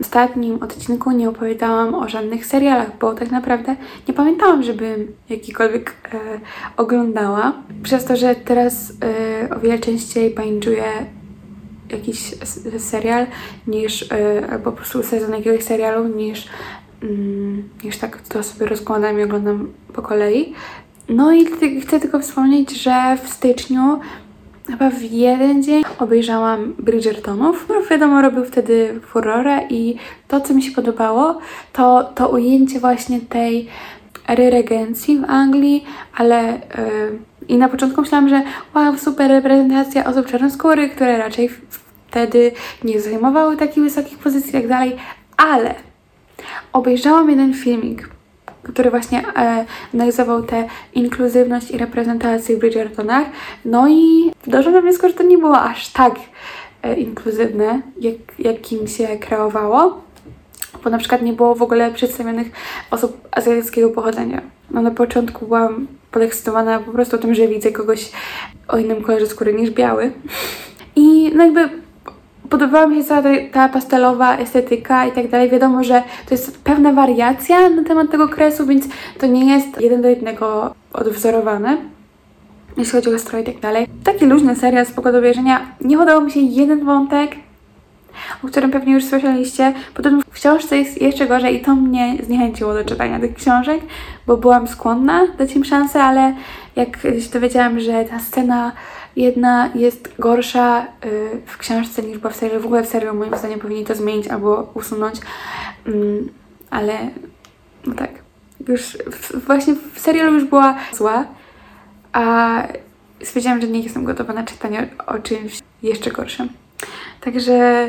ostatnim 0.00 0.62
odcinku 0.62 1.10
nie 1.10 1.28
opowiadałam 1.28 1.94
o 1.94 2.08
żadnych 2.08 2.46
serialach, 2.46 2.98
bo 2.98 3.14
tak 3.14 3.30
naprawdę 3.30 3.76
nie 4.08 4.14
pamiętałam, 4.14 4.62
żebym 4.62 5.12
jakikolwiek 5.28 5.94
e, 6.14 6.18
oglądała. 6.76 7.52
Przez 7.82 8.04
to, 8.04 8.16
że 8.16 8.34
teraz 8.34 8.92
e, 9.42 9.54
o 9.56 9.60
wiele 9.60 9.78
częściej 9.78 10.34
binge'uję 10.34 10.84
jakiś 11.90 12.34
serial 12.78 13.26
niż, 13.66 14.12
e, 14.12 14.50
albo 14.50 14.64
po 14.64 14.76
prostu 14.76 15.02
sezon 15.02 15.32
jakiegoś 15.34 15.64
serialu 15.64 16.08
niż, 16.08 16.48
mm, 17.02 17.68
niż 17.84 17.98
tak 17.98 18.22
to 18.22 18.42
sobie 18.42 18.66
rozkładam 18.66 19.20
i 19.20 19.22
oglądam 19.22 19.72
po 19.92 20.02
kolei. 20.02 20.54
No 21.08 21.32
i 21.32 21.46
chcę 21.80 22.00
tylko 22.00 22.20
wspomnieć, 22.20 22.82
że 22.82 23.18
w 23.24 23.28
styczniu 23.28 24.00
chyba 24.70 24.90
w 24.90 25.02
jeden 25.02 25.62
dzień 25.62 25.84
obejrzałam 25.98 26.74
Bridgertonów. 26.78 27.66
No 27.68 27.74
wiadomo, 27.90 28.22
robił 28.22 28.44
wtedy 28.44 29.00
furorę 29.06 29.60
i 29.70 29.96
to, 30.28 30.40
co 30.40 30.54
mi 30.54 30.62
się 30.62 30.72
podobało, 30.72 31.38
to, 31.72 32.04
to 32.14 32.28
ujęcie 32.28 32.80
właśnie 32.80 33.20
tej 33.20 33.68
ery 34.28 34.50
regencji 34.50 35.18
w 35.18 35.24
Anglii, 35.24 35.84
ale 36.16 36.52
yy, 36.52 37.18
i 37.48 37.56
na 37.56 37.68
początku 37.68 38.00
myślałam, 38.00 38.28
że 38.28 38.42
wow, 38.74 38.98
super 38.98 39.30
reprezentacja 39.30 40.04
osób 40.04 40.26
czarnoskórych, 40.26 40.94
które 40.94 41.18
raczej 41.18 41.50
wtedy 42.08 42.52
nie 42.84 43.00
zajmowały 43.00 43.56
takich 43.56 43.82
wysokich 43.82 44.18
pozycji 44.18 44.50
i 44.50 44.52
tak 44.52 44.68
dalej, 44.68 44.96
ale 45.36 45.74
obejrzałam 46.72 47.30
jeden 47.30 47.54
filmik 47.54 48.17
który 48.72 48.90
właśnie 48.90 49.24
e, 49.36 49.64
analizował 49.94 50.42
tę 50.42 50.64
inkluzywność 50.94 51.70
i 51.70 51.78
reprezentację 51.78 52.56
w 52.56 52.58
Bridgertonach. 52.58 53.26
No 53.64 53.88
i 53.88 54.32
doszło 54.46 54.72
do 54.72 54.82
wniosku, 54.82 55.08
że 55.08 55.14
to 55.14 55.22
nie 55.22 55.38
było 55.38 55.60
aż 55.60 55.88
tak 55.88 56.14
e, 56.82 56.94
inkluzywne, 56.94 57.82
jak, 58.00 58.14
jakim 58.38 58.88
się 58.88 59.06
kreowało, 59.06 60.02
bo 60.84 60.90
na 60.90 60.98
przykład 60.98 61.22
nie 61.22 61.32
było 61.32 61.54
w 61.54 61.62
ogóle 61.62 61.90
przedstawionych 61.90 62.46
osób 62.90 63.28
azjatyckiego 63.30 63.90
pochodzenia. 63.90 64.42
No 64.70 64.82
na 64.82 64.90
początku 64.90 65.46
byłam 65.46 65.86
podekscytowana 66.10 66.78
po 66.78 66.92
prostu 66.92 67.18
tym, 67.18 67.34
że 67.34 67.48
widzę 67.48 67.72
kogoś 67.72 68.10
o 68.68 68.78
innym 68.78 69.02
kolorze 69.02 69.26
skóry 69.26 69.54
niż 69.54 69.70
biały. 69.70 70.12
I 70.96 71.32
no 71.34 71.44
jakby 71.44 71.68
Podobała 72.50 72.86
mi 72.86 72.96
się 72.96 73.04
cała 73.04 73.22
ta, 73.52 73.68
pastelowa 73.68 74.36
estetyka 74.36 75.06
i 75.06 75.12
tak 75.12 75.28
dalej. 75.28 75.50
Wiadomo, 75.50 75.84
że 75.84 76.02
to 76.28 76.34
jest 76.34 76.62
pewna 76.64 76.92
wariacja 76.92 77.70
na 77.70 77.84
temat 77.84 78.10
tego 78.10 78.28
kresu, 78.28 78.66
więc 78.66 78.84
to 79.18 79.26
nie 79.26 79.54
jest 79.54 79.80
jeden 79.80 80.02
do 80.02 80.08
jednego 80.08 80.74
odwzorowane 80.92 81.76
jeśli 82.78 82.92
chodzi 82.92 83.14
o 83.14 83.18
stroje 83.18 83.44
i 83.44 83.46
tak 83.46 83.60
dalej. 83.60 83.86
Taki 84.04 84.26
luźny 84.26 84.56
serial, 84.56 84.86
spoko 84.86 85.12
do 85.12 85.18
obejrzenia. 85.18 85.60
Nie 85.80 85.96
podobał 85.96 86.24
mi 86.24 86.30
się 86.30 86.40
jeden 86.40 86.84
wątek, 86.84 87.36
o 88.44 88.46
którym 88.46 88.70
pewnie 88.70 88.92
już 88.92 89.04
słyszeliście. 89.04 89.72
Potem 89.94 90.22
w 90.22 90.30
książce 90.30 90.78
jest 90.78 91.02
jeszcze 91.02 91.26
gorzej 91.26 91.56
i 91.56 91.60
to 91.60 91.74
mnie 91.74 92.16
zniechęciło 92.22 92.74
do 92.74 92.84
czytania 92.84 93.20
tych 93.20 93.34
książek, 93.34 93.80
bo 94.26 94.36
byłam 94.36 94.68
skłonna 94.68 95.26
dać 95.38 95.56
im 95.56 95.64
szansę, 95.64 96.02
ale 96.02 96.34
jak 96.76 96.96
się 96.96 97.30
dowiedziałam, 97.32 97.80
że 97.80 98.04
ta 98.04 98.18
scena 98.18 98.72
jedna 99.18 99.70
jest 99.74 100.14
gorsza 100.18 100.86
yy, 101.04 101.42
w 101.46 101.58
książce 101.58 102.02
niż 102.02 102.18
była 102.18 102.32
w 102.32 102.36
serialu, 102.36 102.62
w 102.62 102.66
ogóle 102.66 102.82
w 102.82 102.88
serialu 102.88 103.18
moim 103.18 103.36
zdaniem 103.36 103.60
powinni 103.60 103.84
to 103.84 103.94
zmienić 103.94 104.28
albo 104.28 104.70
usunąć, 104.74 105.20
yy, 105.86 106.24
ale 106.70 106.98
no 107.86 107.94
tak, 107.94 108.10
już 108.68 108.98
właśnie 109.46 109.74
w 109.94 110.00
serialu 110.00 110.34
już 110.34 110.44
była 110.44 110.76
zła, 110.92 111.24
a 112.12 112.62
stwierdziłam, 113.22 113.60
że 113.60 113.68
nie 113.68 113.80
jestem 113.80 114.04
gotowa 114.04 114.32
na 114.32 114.44
czytanie 114.44 114.88
o 115.06 115.18
czymś 115.18 115.58
jeszcze 115.82 116.10
gorszym. 116.10 116.48
Także 117.20 117.88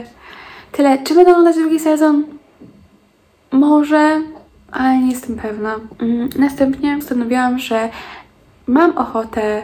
tyle. 0.72 0.98
Czy 1.04 1.15
będę 1.15 1.32
oglądać 1.32 1.56
drugi 1.56 1.80
sezon? 1.80 2.24
Może, 3.52 4.22
ale 4.72 4.98
nie 4.98 5.12
jestem 5.12 5.36
pewna. 5.36 5.76
Mm, 6.00 6.30
następnie 6.36 6.96
postanowiłam, 6.96 7.60
że 7.60 7.89
mam 8.68 8.98
ochotę 8.98 9.62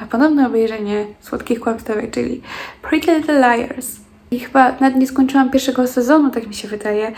na 0.00 0.06
ponowne 0.06 0.46
obejrzenie 0.46 1.06
Słodkich 1.20 1.60
Kłamstewek, 1.60 2.10
czyli 2.10 2.42
Pretty 2.82 3.14
Little 3.14 3.40
Liars. 3.40 3.96
I 4.30 4.40
chyba 4.40 4.72
nawet 4.80 4.96
nie 4.96 5.06
skończyłam 5.06 5.50
pierwszego 5.50 5.86
sezonu, 5.86 6.30
tak 6.30 6.46
mi 6.46 6.54
się 6.54 6.68
wydaje, 6.68 7.12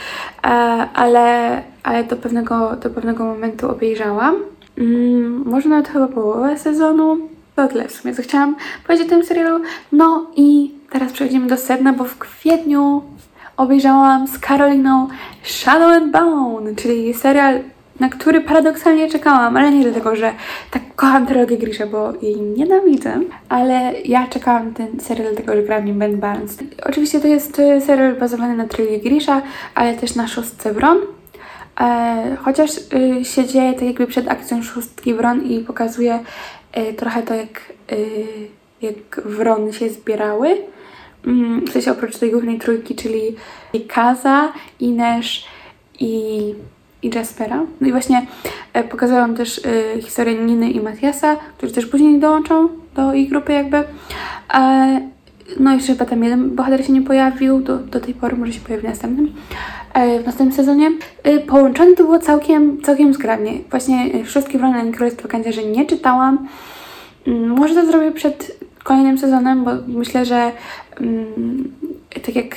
ale, 0.94 1.62
ale 1.82 2.04
do, 2.04 2.16
pewnego, 2.16 2.76
do 2.76 2.90
pewnego 2.90 3.24
momentu 3.24 3.70
obejrzałam. 3.70 4.36
Mm, 4.78 5.42
może 5.46 5.68
nawet 5.68 5.88
chyba 5.88 6.08
połowę 6.08 6.58
sezonu. 6.58 7.18
To 7.56 7.68
tyle 7.68 7.88
w 7.88 7.92
sumie, 7.92 8.14
co 8.14 8.22
chciałam 8.22 8.56
powiedzieć 8.86 9.06
o 9.06 9.10
tym 9.10 9.24
serialu. 9.24 9.64
No 9.92 10.30
i 10.36 10.74
teraz 10.90 11.12
przejdziemy 11.12 11.46
do 11.46 11.56
sedna, 11.56 11.92
bo 11.92 12.04
w 12.04 12.18
kwietniu 12.18 13.02
obejrzałam 13.56 14.28
z 14.28 14.38
Karoliną 14.38 15.08
Shadow 15.42 15.92
and 15.92 16.12
Bone, 16.12 16.74
czyli 16.74 17.14
serial, 17.14 17.60
na 18.00 18.08
który 18.08 18.40
paradoksalnie 18.40 19.10
czekałam, 19.10 19.56
ale 19.56 19.70
nie 19.70 19.82
dlatego, 19.82 20.16
że 20.16 20.32
tak 20.70 20.82
kocham 20.96 21.26
trylogię 21.26 21.58
Grisha, 21.58 21.86
bo 21.86 22.12
jej 22.22 22.40
nienawidzę, 22.40 23.20
ale 23.48 23.92
ja 24.04 24.26
czekałam 24.26 24.74
ten 24.74 25.00
serial 25.00 25.28
dlatego, 25.28 25.56
że 25.56 25.62
gra 25.62 25.80
w 25.80 25.84
nim 25.84 25.98
Ben 25.98 26.20
Barnes. 26.20 26.58
Oczywiście 26.82 27.20
to 27.20 27.28
jest 27.28 27.56
serial 27.86 28.14
bazowany 28.14 28.56
na 28.56 28.66
trylogii 28.66 29.00
Grisha, 29.00 29.42
ale 29.74 29.94
też 29.94 30.14
na 30.14 30.28
szóstce 30.28 30.72
Wron. 30.72 30.98
E, 31.80 32.36
chociaż 32.44 32.70
y, 33.20 33.24
się 33.24 33.46
dzieje 33.46 33.72
tak 33.72 33.82
jakby 33.82 34.06
przed 34.06 34.28
akcją 34.28 34.62
szóstki 34.62 35.14
Wron 35.14 35.42
i 35.42 35.60
pokazuje 35.60 36.20
y, 36.76 36.94
trochę 36.94 37.22
to, 37.22 37.34
jak, 37.34 37.72
y, 37.92 38.26
jak 38.82 39.20
Wrony 39.24 39.72
się 39.72 39.90
zbierały. 39.90 40.56
Mm, 41.26 41.66
w 41.66 41.70
sensie 41.70 41.92
oprócz 41.92 42.16
tej 42.16 42.30
głównej 42.30 42.58
trójki, 42.58 42.94
czyli 42.94 43.36
Kaza, 43.88 44.52
Inesz 44.80 45.46
i, 46.00 46.54
i 47.06 47.10
Jaspera. 47.14 47.62
No 47.80 47.88
i 47.88 47.90
właśnie 47.90 48.26
e, 48.72 48.84
pokazują 48.84 49.34
też 49.34 49.60
e, 49.64 50.02
historię 50.02 50.34
Niny 50.34 50.70
i 50.70 50.80
Matiasa, 50.80 51.36
którzy 51.58 51.72
też 51.72 51.86
później 51.86 52.20
dołączą 52.20 52.68
do 52.94 53.14
ich 53.14 53.30
grupy 53.30 53.52
jakby. 53.52 53.84
E, 54.54 55.00
no 55.60 55.72
i 55.72 55.74
jeszcze 55.74 55.92
chyba 55.92 56.04
tam 56.04 56.24
jeden 56.24 56.56
bohater 56.56 56.86
się 56.86 56.92
nie 56.92 57.02
pojawił 57.02 57.60
do, 57.60 57.78
do 57.78 58.00
tej 58.00 58.14
pory, 58.14 58.36
może 58.36 58.52
się 58.52 58.60
pojawi 58.60 58.86
w 58.86 58.90
następnym, 58.90 59.32
w 60.22 60.26
następnym 60.26 60.52
sezonie. 60.52 60.90
E, 61.22 61.38
połączony 61.38 61.94
to 61.94 62.04
było 62.04 62.18
całkiem, 62.18 62.82
całkiem 62.82 63.14
zgrabnie. 63.14 63.52
Właśnie 63.70 64.24
Wszystkie 64.24 64.58
Wrony 64.58 64.92
Królestwo 64.92 65.28
że 65.50 65.64
nie 65.64 65.86
czytałam. 65.86 66.48
Mm, 67.26 67.48
może 67.48 67.74
to 67.74 67.86
zrobię 67.86 68.12
przed 68.12 68.58
kolejnym 68.82 69.18
sezonem, 69.18 69.64
bo 69.64 69.70
myślę, 69.86 70.24
że 70.24 70.52
um, 71.00 71.72
tak 72.26 72.36
jak 72.36 72.56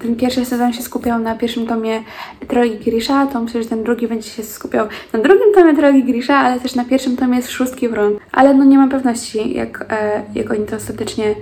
ten 0.00 0.16
pierwszy 0.16 0.44
sezon 0.44 0.72
się 0.72 0.82
skupiał 0.82 1.18
na 1.18 1.34
pierwszym 1.34 1.66
tomie 1.66 2.02
Trolli 2.48 2.78
Grisha, 2.78 3.26
to 3.26 3.40
myślę, 3.40 3.62
że 3.62 3.68
ten 3.68 3.84
drugi 3.84 4.08
będzie 4.08 4.30
się 4.30 4.42
skupiał 4.42 4.86
na 5.12 5.18
drugim 5.18 5.54
tomie 5.54 5.76
Trolli 5.76 6.04
Grisha, 6.04 6.36
ale 6.36 6.60
też 6.60 6.74
na 6.74 6.84
pierwszym 6.84 7.16
tomie 7.16 7.42
z 7.42 7.48
Szóstki 7.48 7.88
Wron. 7.88 8.18
Ale 8.32 8.54
no 8.54 8.64
nie 8.64 8.78
mam 8.78 8.90
pewności, 8.90 9.54
jak, 9.54 9.86
e, 9.90 10.22
jak 10.34 10.50
oni 10.50 10.66
to 10.66 10.76
ostatecznie 10.76 11.34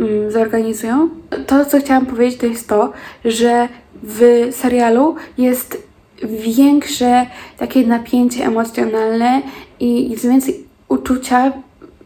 um, 0.00 0.30
zorganizują. 0.30 1.08
To, 1.46 1.64
co 1.64 1.80
chciałam 1.80 2.06
powiedzieć, 2.06 2.40
to 2.40 2.46
jest 2.46 2.68
to, 2.68 2.92
że 3.24 3.68
w 4.02 4.48
serialu 4.50 5.14
jest 5.38 5.82
większe 6.22 7.26
takie 7.56 7.86
napięcie 7.86 8.44
emocjonalne 8.44 9.42
i 9.80 10.10
jest 10.10 10.28
więcej 10.28 10.64
uczucia 10.88 11.52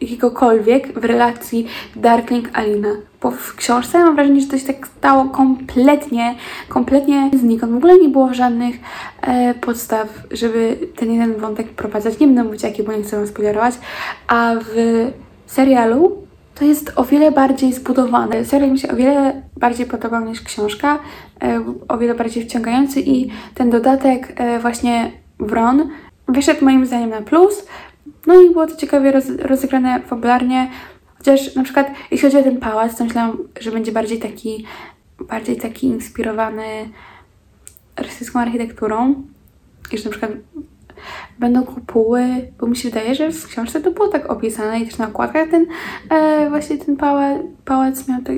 jakiegokolwiek 0.00 1.00
w 1.00 1.04
relacji 1.04 1.66
Darkling-Alina. 1.96 2.94
Bo 3.22 3.30
w 3.30 3.54
książce 3.54 3.98
mam 3.98 4.14
wrażenie, 4.14 4.40
że 4.40 4.46
to 4.46 4.58
się 4.58 4.66
tak 4.66 4.86
stało 4.86 5.24
kompletnie, 5.24 6.34
kompletnie 6.68 7.30
znikąd. 7.40 7.72
W 7.72 7.76
ogóle 7.76 7.98
nie 7.98 8.08
było 8.08 8.34
żadnych 8.34 8.76
e, 9.20 9.54
podstaw, 9.54 10.08
żeby 10.30 10.78
ten 10.96 11.12
jeden 11.12 11.36
wątek 11.36 11.68
prowadzać. 11.68 12.18
Nie 12.18 12.26
będę 12.26 12.44
mówić 12.44 12.62
jaki, 12.62 12.82
bo 12.82 12.92
nie 12.92 13.02
chcę 13.02 13.16
wam 13.16 13.26
spoilerować. 13.26 13.74
A 14.28 14.54
w 14.64 15.06
serialu 15.46 16.28
to 16.54 16.64
jest 16.64 16.92
o 16.96 17.04
wiele 17.04 17.32
bardziej 17.32 17.72
zbudowane. 17.72 18.44
Serial 18.44 18.70
mi 18.70 18.78
się 18.78 18.92
o 18.92 18.96
wiele 18.96 19.42
bardziej 19.56 19.86
podobał 19.86 20.24
niż 20.24 20.40
książka, 20.40 20.98
e, 21.42 21.64
o 21.88 21.98
wiele 21.98 22.14
bardziej 22.14 22.44
wciągający 22.44 23.00
i 23.00 23.30
ten 23.54 23.70
dodatek 23.70 24.32
e, 24.36 24.58
właśnie 24.58 25.12
Wron 25.40 25.88
wyszedł 26.28 26.64
moim 26.64 26.86
zdaniem 26.86 27.10
na 27.10 27.22
plus. 27.22 27.66
No 28.26 28.42
i 28.42 28.50
było 28.50 28.66
to 28.66 28.76
ciekawie 28.76 29.12
roz, 29.12 29.24
rozegrane 29.38 30.00
fabularnie, 30.00 30.70
chociaż 31.18 31.54
na 31.54 31.64
przykład 31.64 31.90
jeśli 32.10 32.28
chodzi 32.28 32.40
o 32.40 32.42
ten 32.42 32.60
pałac, 32.60 32.96
to 32.96 33.04
myślałam, 33.04 33.38
że 33.60 33.70
będzie 33.70 33.92
bardziej 33.92 34.18
taki, 34.18 34.66
bardziej 35.28 35.56
taki 35.56 35.86
inspirowany 35.86 36.88
rosyjską 37.96 38.40
architekturą 38.40 39.22
i 39.92 39.98
że 39.98 40.04
na 40.04 40.10
przykład 40.10 40.32
będą 41.38 41.64
kopuły, 41.64 42.24
bo 42.60 42.66
mi 42.66 42.76
się 42.76 42.88
wydaje, 42.88 43.14
że 43.14 43.32
w 43.32 43.46
książce 43.46 43.80
to 43.80 43.90
było 43.90 44.08
tak 44.08 44.30
opisane 44.30 44.80
i 44.80 44.86
też 44.86 44.98
na 44.98 45.08
okładkach 45.08 45.48
ten 45.48 45.66
e, 46.10 46.48
właśnie 46.50 46.78
ten 46.78 46.96
pałac, 46.96 47.38
pałac 47.64 48.08
miał 48.08 48.22
tak, 48.22 48.36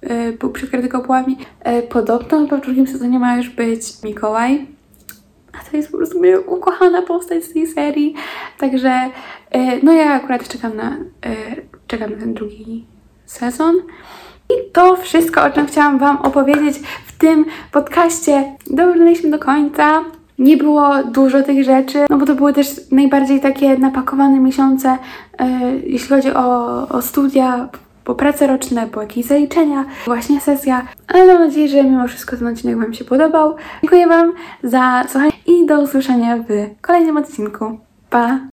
e, 0.00 0.32
był 0.32 0.50
przykryty 0.50 0.88
kopułami. 0.88 1.36
E, 1.60 1.82
podobno 1.82 2.46
w 2.46 2.60
drugim 2.60 2.86
sezonie 2.86 3.18
ma 3.18 3.36
już 3.36 3.50
być 3.50 4.02
Mikołaj, 4.02 4.66
a 5.52 5.70
to 5.70 5.76
jest 5.76 5.90
po 5.90 5.96
prostu 5.96 6.18
moja 6.18 6.38
ukochana 6.38 7.02
postać 7.02 7.44
z 7.44 7.52
tej 7.52 7.66
serii. 7.66 8.14
Także 8.58 9.10
e, 9.50 9.78
no 9.82 9.92
ja 9.92 10.12
akurat 10.12 10.48
czekam 10.48 10.76
na, 10.76 10.96
e, 11.26 11.36
czekam 11.86 12.10
na 12.10 12.16
ten 12.16 12.34
drugi 12.34 12.86
sezon. 13.26 13.74
I 14.50 14.72
to 14.72 14.96
wszystko, 14.96 15.44
o 15.44 15.50
czym 15.50 15.66
chciałam 15.66 15.98
Wam 15.98 16.16
opowiedzieć 16.16 16.78
w 17.06 17.18
tym 17.18 17.44
podcaście. 17.72 18.56
Dobrnęliśmy 18.66 19.30
do 19.30 19.38
końca. 19.38 20.04
Nie 20.38 20.56
było 20.56 21.04
dużo 21.04 21.42
tych 21.42 21.64
rzeczy, 21.64 21.98
no 22.10 22.18
bo 22.18 22.26
to 22.26 22.34
były 22.34 22.52
też 22.52 22.90
najbardziej 22.90 23.40
takie 23.40 23.78
napakowane 23.78 24.40
miesiące, 24.40 24.98
e, 25.38 25.48
jeśli 25.86 26.08
chodzi 26.08 26.34
o, 26.34 26.88
o 26.88 27.02
studia, 27.02 27.68
po 28.04 28.14
prace 28.14 28.46
roczne, 28.46 28.86
po 28.86 29.00
jakieś 29.02 29.26
zaliczenia, 29.26 29.84
właśnie 30.04 30.40
sesja, 30.40 30.86
ale 31.08 31.26
mam 31.26 31.38
nadzieję, 31.42 31.68
że 31.68 31.84
mimo 31.84 32.08
wszystko 32.08 32.36
ten 32.36 32.46
odcinek 32.46 32.78
Wam 32.78 32.94
się 32.94 33.04
podobał. 33.04 33.56
Dziękuję 33.82 34.06
Wam 34.06 34.32
za 34.62 35.04
słuchanie 35.08 35.32
i 35.46 35.66
do 35.66 35.80
usłyszenia 35.80 36.36
w 36.36 36.80
kolejnym 36.80 37.16
odcinku. 37.16 37.78
Pa! 38.10 38.40